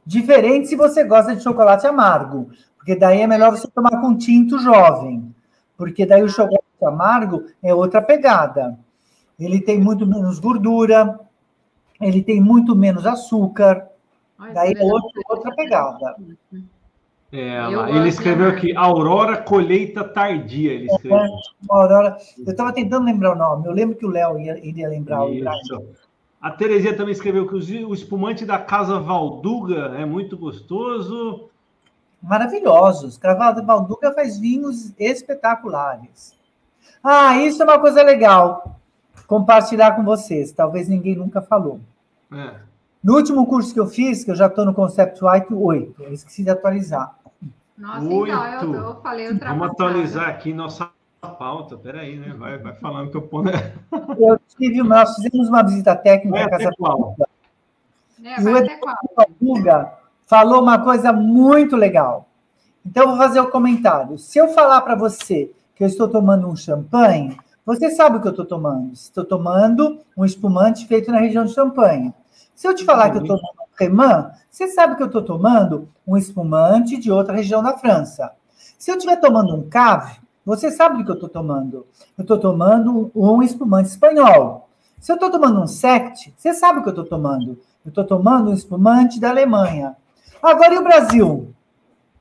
[0.06, 4.58] Diferente se você gosta de chocolate amargo, porque daí é melhor você tomar com tinto
[4.58, 5.34] jovem,
[5.78, 8.80] porque daí o chocolate amargo é outra pegada.
[9.40, 11.20] Ele tem muito menos gordura,
[12.00, 13.88] ele tem muito menos açúcar,
[14.40, 14.90] Olha, daí é legal.
[14.90, 16.16] outra, outra pegada.
[17.32, 21.30] É, lá, ele escreveu aqui, Aurora Colheita Tardia, ele escreveu.
[21.70, 25.24] Aurora, eu estava tentando lembrar o nome, eu lembro que o Léo ia, iria lembrar
[25.24, 25.30] o.
[25.30, 25.82] Isso.
[26.42, 31.50] A Terezinha também escreveu que o espumante da Casa Valduga é muito gostoso.
[32.22, 33.18] maravilhosos.
[33.18, 36.36] Carvalho Balduca faz vinhos espetaculares.
[37.04, 38.80] Ah, isso é uma coisa legal.
[39.28, 40.52] Compartilhar com vocês.
[40.52, 41.80] Talvez ninguém nunca falou.
[42.34, 42.56] É.
[43.04, 46.14] No último curso que eu fiz, que eu já estou no Concept White 8, eu
[46.14, 47.16] esqueci de atualizar.
[47.82, 48.76] Nossa, então, eu, Oito.
[48.76, 51.76] eu falei outra Vamos atualizar aqui nossa pauta.
[51.76, 52.32] Peraí, né?
[52.38, 53.50] Vai, vai falando que eu ponho.
[54.20, 57.16] Eu tive, nós fizemos uma visita técnica Vai Casa qual?
[58.24, 58.96] É, vai até qual?
[59.18, 59.94] Balduga
[60.28, 62.30] falou uma coisa muito legal.
[62.86, 64.16] Então, eu vou fazer o comentário.
[64.20, 68.28] Se eu falar para você que eu estou tomando um champanhe, você sabe o que
[68.28, 68.94] eu estou tomando.
[68.94, 72.14] Estou tomando um espumante feito na região de champanhe.
[72.54, 75.90] Se eu te falar que eu estou tomando cremant, você sabe que eu estou tomando
[76.06, 78.32] um espumante de outra região da França.
[78.78, 81.86] Se eu estiver tomando um cave, você sabe do que eu estou tomando.
[82.18, 84.70] Eu estou tomando um espumante espanhol.
[85.00, 87.60] Se eu estou tomando um sect, você sabe o que eu estou tomando.
[87.84, 89.96] Eu estou tomando um espumante da Alemanha.
[90.42, 91.54] Agora, e o Brasil?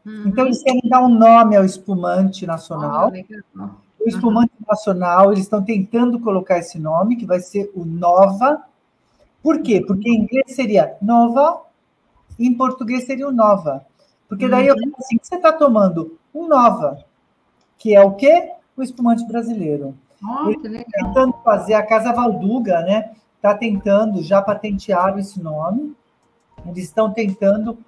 [0.04, 0.24] Uhum.
[0.26, 3.10] Então, eles querem dar um nome ao espumante nacional.
[3.10, 4.66] o espumante uhum.
[4.68, 8.62] nacional, eles estão tentando colocar esse nome, que vai ser o Nova.
[9.42, 9.82] Por quê?
[9.86, 11.62] Porque em inglês seria Nova,
[12.38, 13.84] e em português seria o Nova.
[14.28, 17.04] Porque daí eu falo assim, você está tomando um Nova,
[17.76, 18.52] que é o quê?
[18.76, 19.94] O espumante brasileiro.
[20.22, 23.12] Oh, Ele está tentando fazer, a Casa Valduga, né?
[23.36, 25.96] Está tentando, já patentearam esse nome.
[26.66, 27.78] Eles estão tentando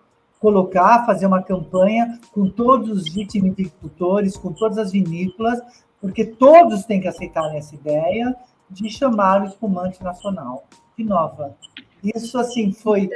[0.40, 5.60] colocar, fazer uma campanha com todos os vitivinicultores, com todas as vinícolas,
[6.00, 8.34] porque todos têm que aceitar essa ideia
[8.68, 10.64] de chamar o espumante nacional.
[10.96, 11.56] Que nova.
[12.02, 13.08] Isso, assim, foi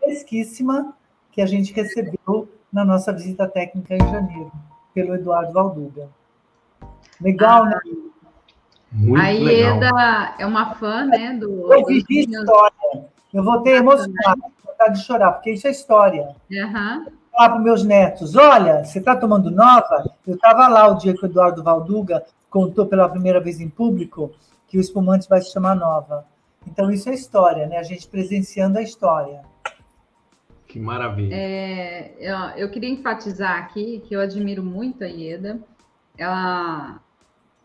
[0.00, 0.94] fresquíssima
[1.32, 4.52] que a gente recebeu na nossa visita técnica em janeiro
[4.94, 6.08] pelo Eduardo Valduga.
[7.20, 7.80] Legal, ah, né?
[8.90, 10.34] Muito a Ieda legal.
[10.38, 11.34] é uma fã, né?
[11.34, 13.08] Do, eu vivi história.
[13.32, 16.34] Eu vou ter emocionado, vontade de chorar, porque isso é história.
[16.50, 17.06] Uhum.
[17.32, 20.10] Falar para meus netos: olha, você está tomando nova?
[20.26, 24.32] Eu estava lá o dia que o Eduardo Valduga contou pela primeira vez em público
[24.66, 26.24] que o espumante vai se chamar nova.
[26.70, 27.78] Então, isso é história, né?
[27.78, 29.42] A gente presenciando a história.
[30.66, 31.34] Que maravilha.
[31.34, 35.58] É, eu, eu, queria enfatizar aqui que eu admiro muito a Ieda.
[36.16, 37.00] Ela.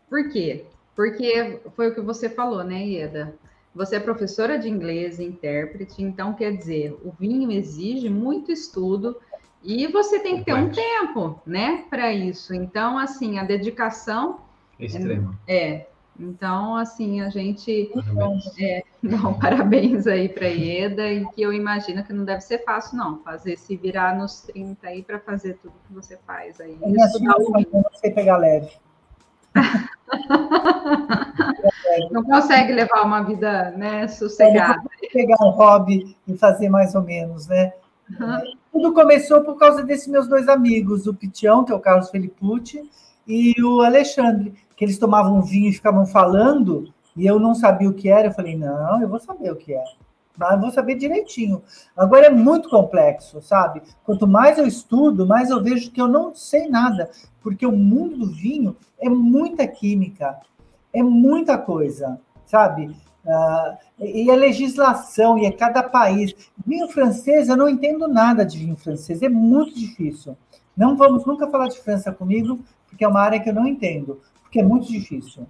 [0.09, 0.65] Por quê?
[0.95, 3.35] Porque foi o que você falou, né, Ieda?
[3.75, 9.17] Você é professora de inglês, intérprete, então quer dizer, o vinho exige muito estudo
[9.63, 12.53] e você tem que ter um tempo, né, para isso.
[12.53, 14.41] Então, assim, a dedicação
[14.79, 15.39] é extrema.
[15.47, 15.87] É,
[16.19, 17.91] então, assim, a gente
[18.59, 19.07] é, um
[19.39, 23.19] parabéns aí para a Ieda e que eu imagino que não deve ser fácil, não,
[23.19, 26.77] fazer se virar nos 30 aí para fazer tudo que você faz aí.
[26.81, 28.71] O Não sei pegar leve.
[32.11, 34.81] não consegue levar uma vida né, sossegada.
[35.11, 37.73] pegar um hobby e fazer mais ou menos, né?
[38.19, 38.39] Uhum.
[38.71, 42.89] Tudo começou por causa desses meus dois amigos, o Pitião, que é o Carlos Felipucci,
[43.27, 47.93] e o Alexandre que eles tomavam vinho e ficavam falando, e eu não sabia o
[47.93, 48.27] que era.
[48.27, 49.83] Eu falei, não, eu vou saber o que é.
[50.37, 51.61] Mas vou saber direitinho.
[51.95, 53.81] Agora é muito complexo, sabe?
[54.03, 57.09] Quanto mais eu estudo, mais eu vejo que eu não sei nada,
[57.41, 60.39] porque o mundo do vinho é muita química,
[60.91, 62.95] é muita coisa, sabe?
[63.25, 66.33] Uh, e a legislação, e é cada país.
[66.65, 70.35] Vinho francês, eu não entendo nada de vinho francês, é muito difícil.
[70.75, 74.19] Não vamos nunca falar de França comigo, porque é uma área que eu não entendo
[74.53, 75.47] porque é muito difícil.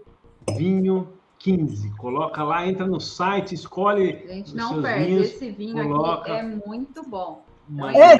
[0.55, 1.07] Vinho
[1.39, 1.91] 15.
[1.95, 4.23] Coloca lá, entra no site, escolhe.
[4.27, 5.05] Gente, não perde.
[5.05, 6.21] Vinhos, Esse vinho coloca...
[6.21, 7.43] aqui é muito bom.
[7.95, 8.17] É,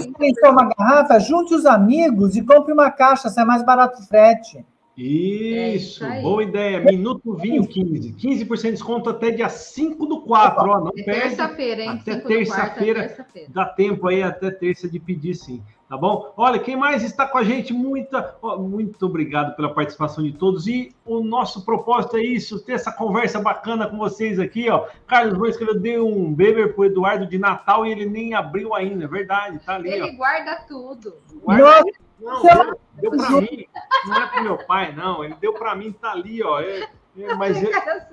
[0.00, 4.00] se você uma garrafa, junte os amigos e compre uma caixa, se é mais barato
[4.00, 4.64] o frete.
[4.96, 6.80] Isso, é boa ideia.
[6.80, 8.14] Minuto Vinho 15.
[8.14, 10.70] 15% de desconto até dia 5 do 4.
[10.70, 11.90] Ó, não é terça-feira, hein?
[12.00, 13.08] Até terça-feira.
[13.08, 15.62] Terça dá tempo aí até terça de pedir, sim.
[15.88, 16.32] Tá bom?
[16.36, 17.72] Olha, quem mais está com a gente?
[17.72, 20.66] Muita, ó, muito obrigado pela participação de todos.
[20.66, 24.68] E o nosso propósito é isso: ter essa conversa bacana com vocês aqui.
[24.68, 24.86] Ó.
[25.06, 29.04] Carlos Boa escreveu: deu um beber pro Eduardo de Natal e ele nem abriu ainda.
[29.04, 29.90] É verdade, tá ali.
[29.90, 30.16] Ele ó.
[30.16, 31.14] guarda tudo.
[31.40, 31.84] Guarda,
[32.20, 33.66] não, deu, deu para mim.
[34.06, 35.24] Não é para meu pai, não.
[35.24, 36.60] Ele deu para mim, tá ali, ó.
[36.60, 36.88] É,
[37.18, 37.70] é, mas eu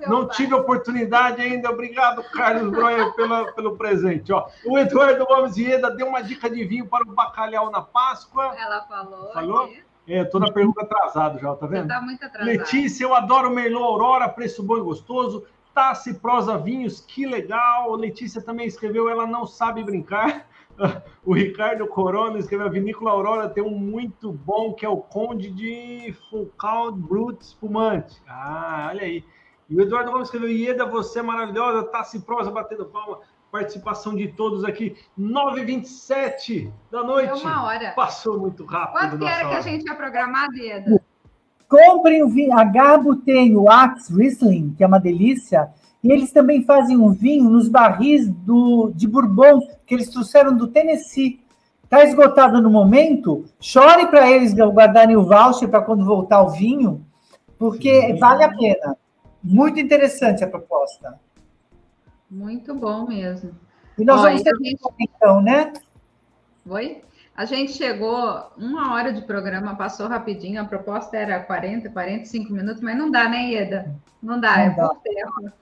[0.08, 1.70] não tive oportunidade ainda.
[1.70, 4.32] Obrigado, Carlos Broia, pelo, pelo presente.
[4.32, 8.54] Ó, o Eduardo Gomes Ieda deu uma dica de vinho para o bacalhau na Páscoa.
[8.56, 9.32] Ela falou.
[9.32, 9.64] Falou?
[9.64, 9.84] Aqui.
[10.06, 11.84] É, tô na pergunta atrasado já, tá vendo?
[11.84, 12.46] Você tá muito atrasado.
[12.46, 15.46] Letícia, eu adoro Merlot Aurora, preço bom e gostoso.
[15.74, 17.94] Tassi Prosa Vinhos, que legal.
[17.94, 20.46] Letícia também escreveu, ela não sabe brincar.
[21.24, 25.50] O Ricardo Corona escreveu: a Vinícola Aurora tem um muito bom que é o Conde
[25.50, 28.20] de Foucault Brut Espumante.
[28.28, 29.24] Ah, olha aí.
[29.68, 33.20] E o Eduardo Gomes escreveu: Ieda, você é maravilhosa, tá se prosa batendo palma.
[33.50, 37.30] Participação de todos aqui, 9h27 da noite.
[37.30, 37.92] É uma hora.
[37.92, 38.98] Passou muito rápido.
[38.98, 41.00] Quanto que era que a gente ia programar, Ieda?
[41.68, 42.52] Comprem o vinho.
[42.58, 45.72] A Garbo tem o Axe Riesling, que é uma delícia
[46.04, 50.68] e eles também fazem um vinho nos barris do, de Bourbon, que eles trouxeram do
[50.68, 51.40] Tennessee.
[51.82, 53.46] Está esgotado no momento?
[53.58, 57.06] Chore para eles guardarem o voucher para quando voltar o vinho,
[57.58, 58.18] porque Sim.
[58.18, 58.98] vale a pena.
[59.42, 61.18] Muito interessante a proposta.
[62.30, 63.52] Muito bom mesmo.
[63.98, 64.78] E nós Ó, vamos ter gente...
[65.00, 65.72] então, né?
[66.68, 67.00] Oi?
[67.36, 72.80] A gente chegou uma hora de programa, passou rapidinho, a proposta era 40, 45 minutos,
[72.80, 73.94] mas não dá, né, Ieda?
[74.22, 74.88] Não dá, não é dá.
[74.88, 75.52] por tempo.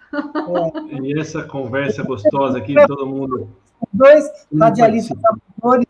[0.91, 0.97] É.
[1.01, 3.49] E essa conversa gostosa aqui, todo mundo.
[3.91, 5.19] Dois radialistas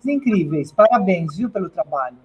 [0.07, 0.71] incríveis.
[0.71, 2.17] Parabéns, viu, pelo trabalho.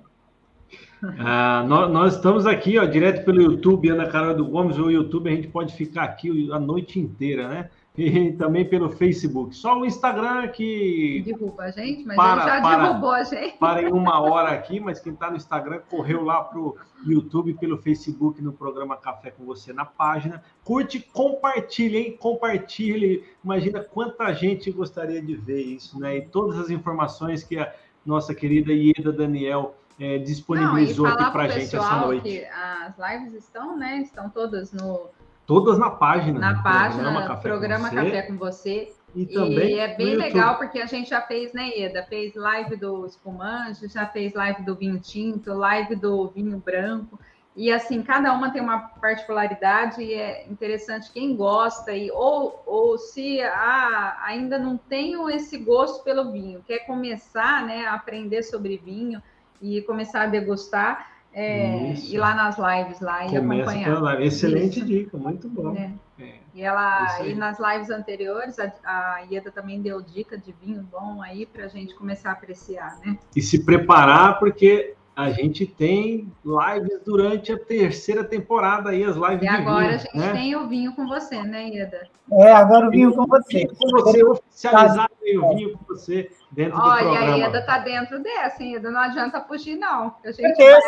[1.19, 5.29] Ah, nós, nós, estamos aqui, ó, direto pelo YouTube, Ana Carol do Gomes, o YouTube,
[5.29, 7.69] a gente pode ficar aqui a noite inteira, né?
[7.97, 9.55] E também pelo Facebook.
[9.55, 11.23] Só o Instagram que.
[11.25, 13.57] Derruba a gente, mas para, ele já para, derrubou a gente.
[13.57, 17.55] Para em uma hora aqui, mas quem está no Instagram correu lá para o YouTube,
[17.55, 20.43] pelo Facebook, no programa Café com Você na página.
[20.63, 22.17] Curte, compartilhe, hein?
[22.19, 23.23] Compartilhe.
[23.43, 26.17] Imagina quanta gente gostaria de ver isso, né?
[26.17, 27.73] E todas as informações que a
[28.05, 29.75] nossa querida Ieda Daniel.
[29.99, 32.45] É, disponibilizou Não, aqui para gente essa noite.
[32.45, 33.97] as lives estão, né?
[34.03, 35.09] Estão todas no,
[35.47, 36.37] Todas na página.
[36.37, 38.27] Na página, programa Café, programa com, Café você.
[38.27, 38.93] com Você.
[39.15, 42.03] E, também e é bem legal porque a gente já fez, né, Eda?
[42.03, 47.17] Fez live do espumante, já fez live do vinho tinto, live do vinho branco.
[47.55, 52.97] E assim, cada uma tem uma particularidade e é interessante quem gosta e ou, ou
[52.99, 58.77] se ah, ainda não tenho esse gosto pelo vinho, quer começar, né, a aprender sobre
[58.77, 59.23] vinho
[59.59, 64.01] e começar a degustar é, ir lá nas lives lá e Começa acompanhar.
[64.01, 64.25] Live.
[64.25, 64.87] Excelente Isso.
[64.87, 65.75] dica, muito bom.
[65.75, 65.91] É.
[66.19, 66.33] É.
[66.55, 71.21] E ela e nas lives anteriores a, a Ieda também deu dica de vinho bom
[71.21, 73.19] aí para a gente começar a apreciar, né?
[73.35, 79.41] E se preparar porque a gente tem lives durante a terceira temporada aí, as lives
[79.41, 80.31] E agora vinho, a gente né?
[80.31, 82.07] tem o vinho com você, né, Ieda?
[82.33, 83.65] É, agora o vinho com você.
[83.65, 87.33] Com você, oficializado o vinho com você dentro Olha, do programa.
[87.33, 90.13] Olha, a Ieda tá dentro dessa, Ieda, não adianta fugir, não.
[90.23, 90.79] A gente vai...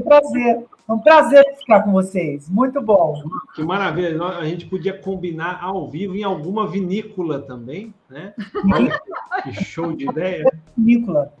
[0.00, 0.66] um prazer.
[0.88, 2.50] Um prazer ficar com vocês.
[2.50, 3.22] Muito bom.
[3.54, 4.20] Que maravilha.
[4.20, 8.34] A gente podia combinar ao vivo em alguma vinícola também, né?
[8.74, 9.00] Olha
[9.44, 10.52] que show de ideia.
[10.76, 11.32] Vinícola.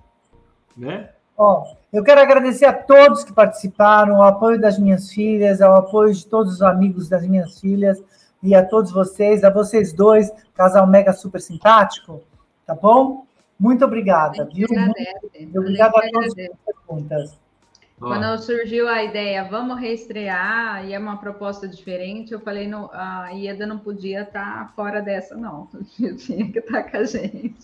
[0.76, 1.08] Né?
[1.36, 6.12] Ó, eu quero agradecer a todos que participaram, o apoio das minhas filhas, ao apoio
[6.14, 8.02] de todos os amigos das minhas filhas
[8.42, 12.22] e a todos vocês, a vocês dois, casal mega super simpático,
[12.64, 13.26] tá bom?
[13.58, 14.68] Muito obrigada, viu?
[14.70, 17.45] Muito, obrigada a todas as perguntas.
[17.98, 23.30] Quando surgiu a ideia, vamos reestrear, e é uma proposta diferente, eu falei, não, a
[23.30, 25.68] Ieda não podia estar fora dessa, não.
[26.18, 27.56] Tinha que estar com a gente.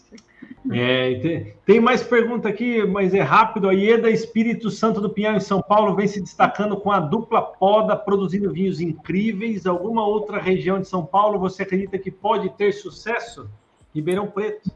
[0.71, 3.69] É, tem, tem, mais pergunta aqui, mas é rápido.
[3.69, 7.43] A Ieda Espírito Santo do Pinhal, em São Paulo, vem se destacando com a dupla
[7.43, 9.67] poda, produzindo vinhos incríveis.
[9.67, 13.51] Alguma outra região de São Paulo você acredita que pode ter sucesso?
[13.95, 14.71] Ribeirão Preto.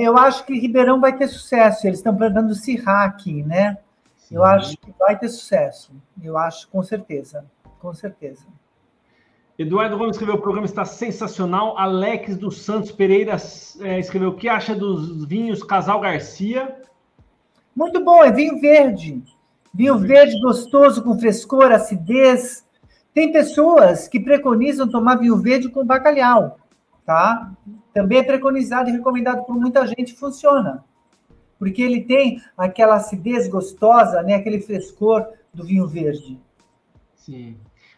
[0.00, 1.86] Eu acho que Ribeirão vai ter sucesso.
[1.86, 3.78] Eles estão plantando Sirra aqui, né?
[4.34, 5.92] Eu acho que vai ter sucesso.
[6.20, 7.46] Eu acho, com certeza.
[7.78, 8.44] Com certeza.
[9.56, 11.78] Eduardo Gomes escreveu: o programa está sensacional.
[11.78, 13.36] Alex dos Santos Pereira
[13.80, 16.82] é, escreveu: o que acha dos vinhos Casal Garcia?
[17.76, 19.22] Muito bom, é vinho verde.
[19.72, 22.64] Vinho verde gostoso, com frescor, acidez.
[23.12, 26.58] Tem pessoas que preconizam tomar vinho verde com bacalhau,
[27.06, 27.52] tá?
[27.92, 30.84] Também é preconizado e recomendado por muita gente, funciona.
[31.58, 34.34] Porque ele tem aquela acidez gostosa, né?
[34.34, 36.38] aquele frescor do vinho verde.
[37.14, 37.56] Sim.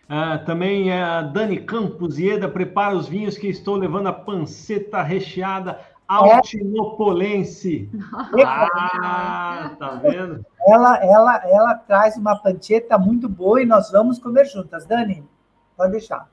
[0.09, 5.81] Ah, também a Dani Campos Ieda prepara os vinhos que estou levando a panceta recheada
[6.07, 7.91] altinopolense.
[8.45, 10.47] Ah, tá vendo?
[10.67, 14.87] Ela, ela, ela traz uma panceta muito boa e nós vamos comer juntas.
[14.87, 15.25] Dani,
[15.77, 16.29] pode deixar.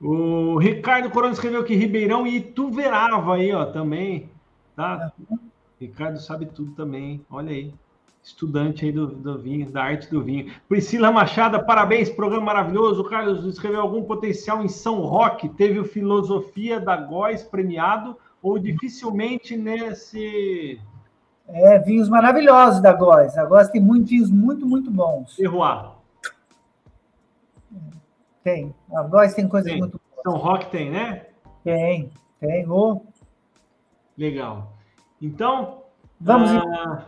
[0.00, 4.30] O Ricardo Corona escreveu que Ribeirão e Ituverava aí, ó, também.
[4.76, 5.12] Tá?
[5.28, 5.49] Uhum.
[5.80, 7.74] Ricardo sabe tudo também, olha aí
[8.22, 10.52] estudante aí do, do, vinho, da arte do vinho.
[10.68, 13.00] Priscila Machado, parabéns, programa maravilhoso.
[13.00, 15.48] O Carlos escreveu algum potencial em São Roque?
[15.48, 20.80] Teve o Filosofia da Góis premiado ou dificilmente nesse.
[21.48, 23.36] É, vinhos maravilhosos da Góis.
[23.36, 25.36] A Góis tem muitos vinhos muito, muito bons.
[25.36, 25.90] Terroir.
[28.44, 28.74] Tem.
[28.92, 29.80] A Góis tem coisas tem.
[29.80, 30.22] muito boas.
[30.22, 31.26] São Roque tem, né?
[31.64, 32.70] Tem, tem.
[32.70, 33.02] Oh.
[34.16, 34.79] Legal.
[35.20, 35.82] Então.
[36.20, 36.50] Vamos.
[36.50, 37.06] Ah...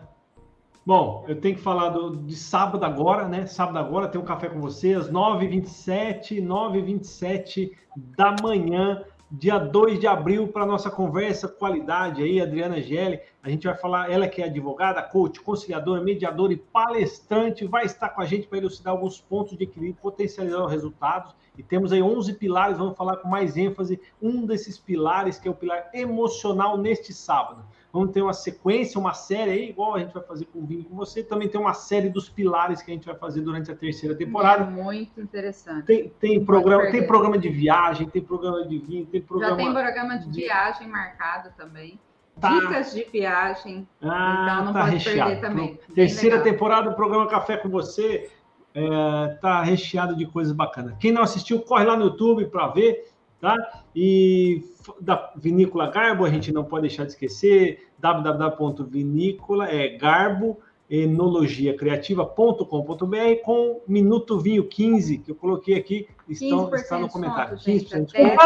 [0.84, 3.46] Bom, eu tenho que falar do, de sábado agora, né?
[3.46, 10.48] Sábado agora tem um café com vocês, 9h27, 9h27 da manhã, dia 2 de abril,
[10.48, 13.20] para nossa conversa qualidade aí, Adriana Gelli.
[13.44, 18.08] A gente vai falar, ela que é advogada, coach, conciliadora, mediadora e palestrante, vai estar
[18.08, 21.32] com a gente para elucidar alguns pontos de equilíbrio, potencializar os resultados.
[21.56, 25.50] E temos aí 11 pilares, vamos falar com mais ênfase, um desses pilares, que é
[25.50, 27.62] o pilar emocional neste sábado.
[27.92, 30.84] Vamos ter uma sequência, uma série aí, igual a gente vai fazer com o Vinho
[30.84, 31.22] com você.
[31.22, 34.64] Também tem uma série dos pilares que a gente vai fazer durante a terceira temporada.
[34.64, 35.84] Muito interessante.
[35.84, 39.50] Tem, tem programa, tem programa de viagem, tem programa de vinho, tem programa.
[39.50, 42.00] Já tem programa de viagem marcado também.
[42.40, 42.58] Tá.
[42.58, 43.86] Dicas de viagem.
[44.00, 45.30] Ah, então não tá pode recheado.
[45.30, 45.80] perder também.
[45.94, 48.30] Terceira temporada do programa Café com Você
[48.74, 50.96] é, tá recheado de coisas bacanas.
[50.98, 53.54] Quem não assistiu, corre lá no YouTube para ver, tá?
[53.94, 54.64] E
[55.00, 60.58] da Vinícola Garbo, a gente não pode deixar de esquecer, www.vinícola é garbo
[60.92, 67.56] enologiacriativa.com.br com Minuto Vinho 15, que eu coloquei aqui, estão, está no comentário.
[67.56, 67.78] 15% de
[68.12, 68.36] desconto.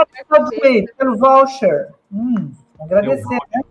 [0.97, 1.93] Pelo voucher.
[2.13, 3.65] Hum, agradecer, é né?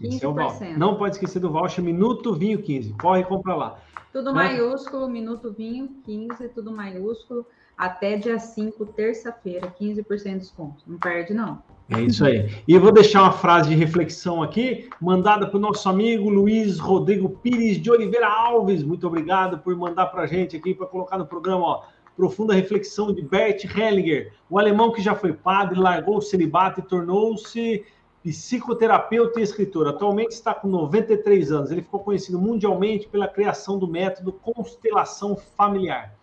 [0.00, 0.78] Esse é o voucher.
[0.78, 2.92] Não pode esquecer do voucher Minuto Vinho 15.
[2.94, 3.76] Corre e compra lá.
[4.12, 4.44] Tudo né?
[4.44, 7.44] maiúsculo, Minuto Vinho 15, tudo maiúsculo.
[7.76, 10.84] Até dia 5, terça-feira, 15% de desconto.
[10.86, 11.62] Não perde, não.
[11.90, 12.48] É isso aí.
[12.66, 16.78] E eu vou deixar uma frase de reflexão aqui, mandada para o nosso amigo Luiz
[16.78, 18.82] Rodrigo Pires de Oliveira Alves.
[18.82, 21.82] Muito obrigado por mandar para a gente aqui, para colocar no programa, ó.
[22.16, 26.82] Profunda reflexão de Bert Hellinger, o alemão que já foi padre, largou o celibato e
[26.82, 27.84] tornou-se
[28.22, 29.88] psicoterapeuta e escritor.
[29.88, 31.70] Atualmente está com 93 anos.
[31.70, 36.14] Ele ficou conhecido mundialmente pela criação do método constelação familiar.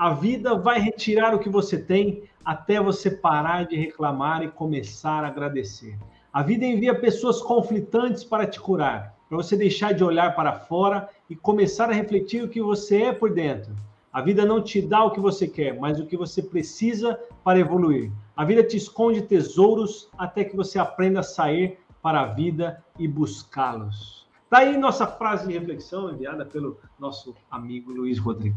[0.00, 5.22] A vida vai retirar o que você tem até você parar de reclamar e começar
[5.24, 5.98] a agradecer.
[6.32, 11.06] A vida envia pessoas conflitantes para te curar, para você deixar de olhar para fora
[11.28, 13.76] e começar a refletir o que você é por dentro.
[14.10, 17.58] A vida não te dá o que você quer, mas o que você precisa para
[17.58, 18.10] evoluir.
[18.34, 23.06] A vida te esconde tesouros até que você aprenda a sair para a vida e
[23.06, 24.26] buscá-los.
[24.50, 28.56] Daí tá nossa frase de reflexão enviada pelo nosso amigo Luiz Rodrigo.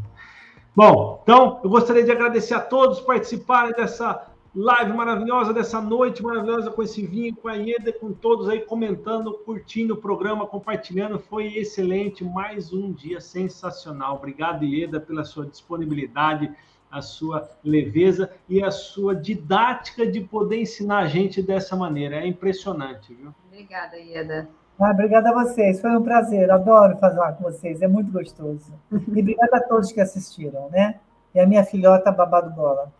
[0.76, 6.70] Bom, então eu gostaria de agradecer a todos participarem dessa live maravilhosa, dessa noite maravilhosa
[6.70, 11.18] com esse vinho, com a Ieda, com todos aí comentando, curtindo o programa, compartilhando.
[11.18, 14.16] Foi excelente, mais um dia sensacional.
[14.16, 16.52] Obrigado, Ieda, pela sua disponibilidade
[16.94, 22.16] a sua leveza e a sua didática de poder ensinar a gente dessa maneira.
[22.16, 23.34] É impressionante, viu?
[23.48, 24.48] Obrigada, Ieda.
[24.78, 28.72] Ah, obrigada a vocês, foi um prazer, adoro falar com vocês, é muito gostoso.
[28.90, 30.96] E obrigada a todos que assistiram, né?
[31.32, 32.92] E a minha filhota babado bola.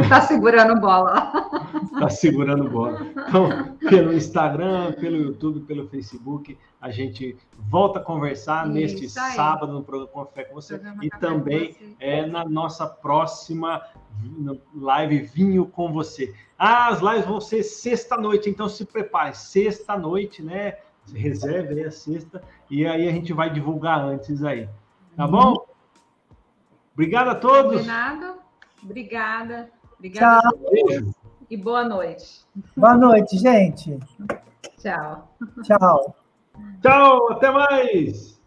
[0.00, 1.32] Está segurando bola.
[1.92, 3.06] Está segurando bola.
[3.28, 9.72] Então, pelo Instagram, pelo YouTube, pelo Facebook, a gente volta a conversar Isso neste sábado
[9.72, 11.96] no programa Café com você e também você.
[12.00, 13.82] é na nossa próxima
[14.74, 16.34] live Vinho com você.
[16.58, 19.36] Ah, as lives vão ser sexta-noite, então se prepare.
[19.36, 20.74] Sexta-noite, né?
[21.12, 24.68] Reserve aí a sexta e aí a gente vai divulgar antes aí.
[25.16, 25.54] Tá bom?
[26.94, 27.76] Obrigado a todos.
[27.76, 28.47] Combinado.
[28.82, 29.70] Obrigada.
[29.96, 30.40] Obrigada.
[30.40, 30.70] Tchau.
[30.70, 31.14] Beijo.
[31.50, 32.46] E boa noite.
[32.76, 33.98] Boa noite, gente.
[34.78, 35.34] Tchau.
[35.62, 36.16] Tchau.
[36.82, 38.38] Tchau, até mais.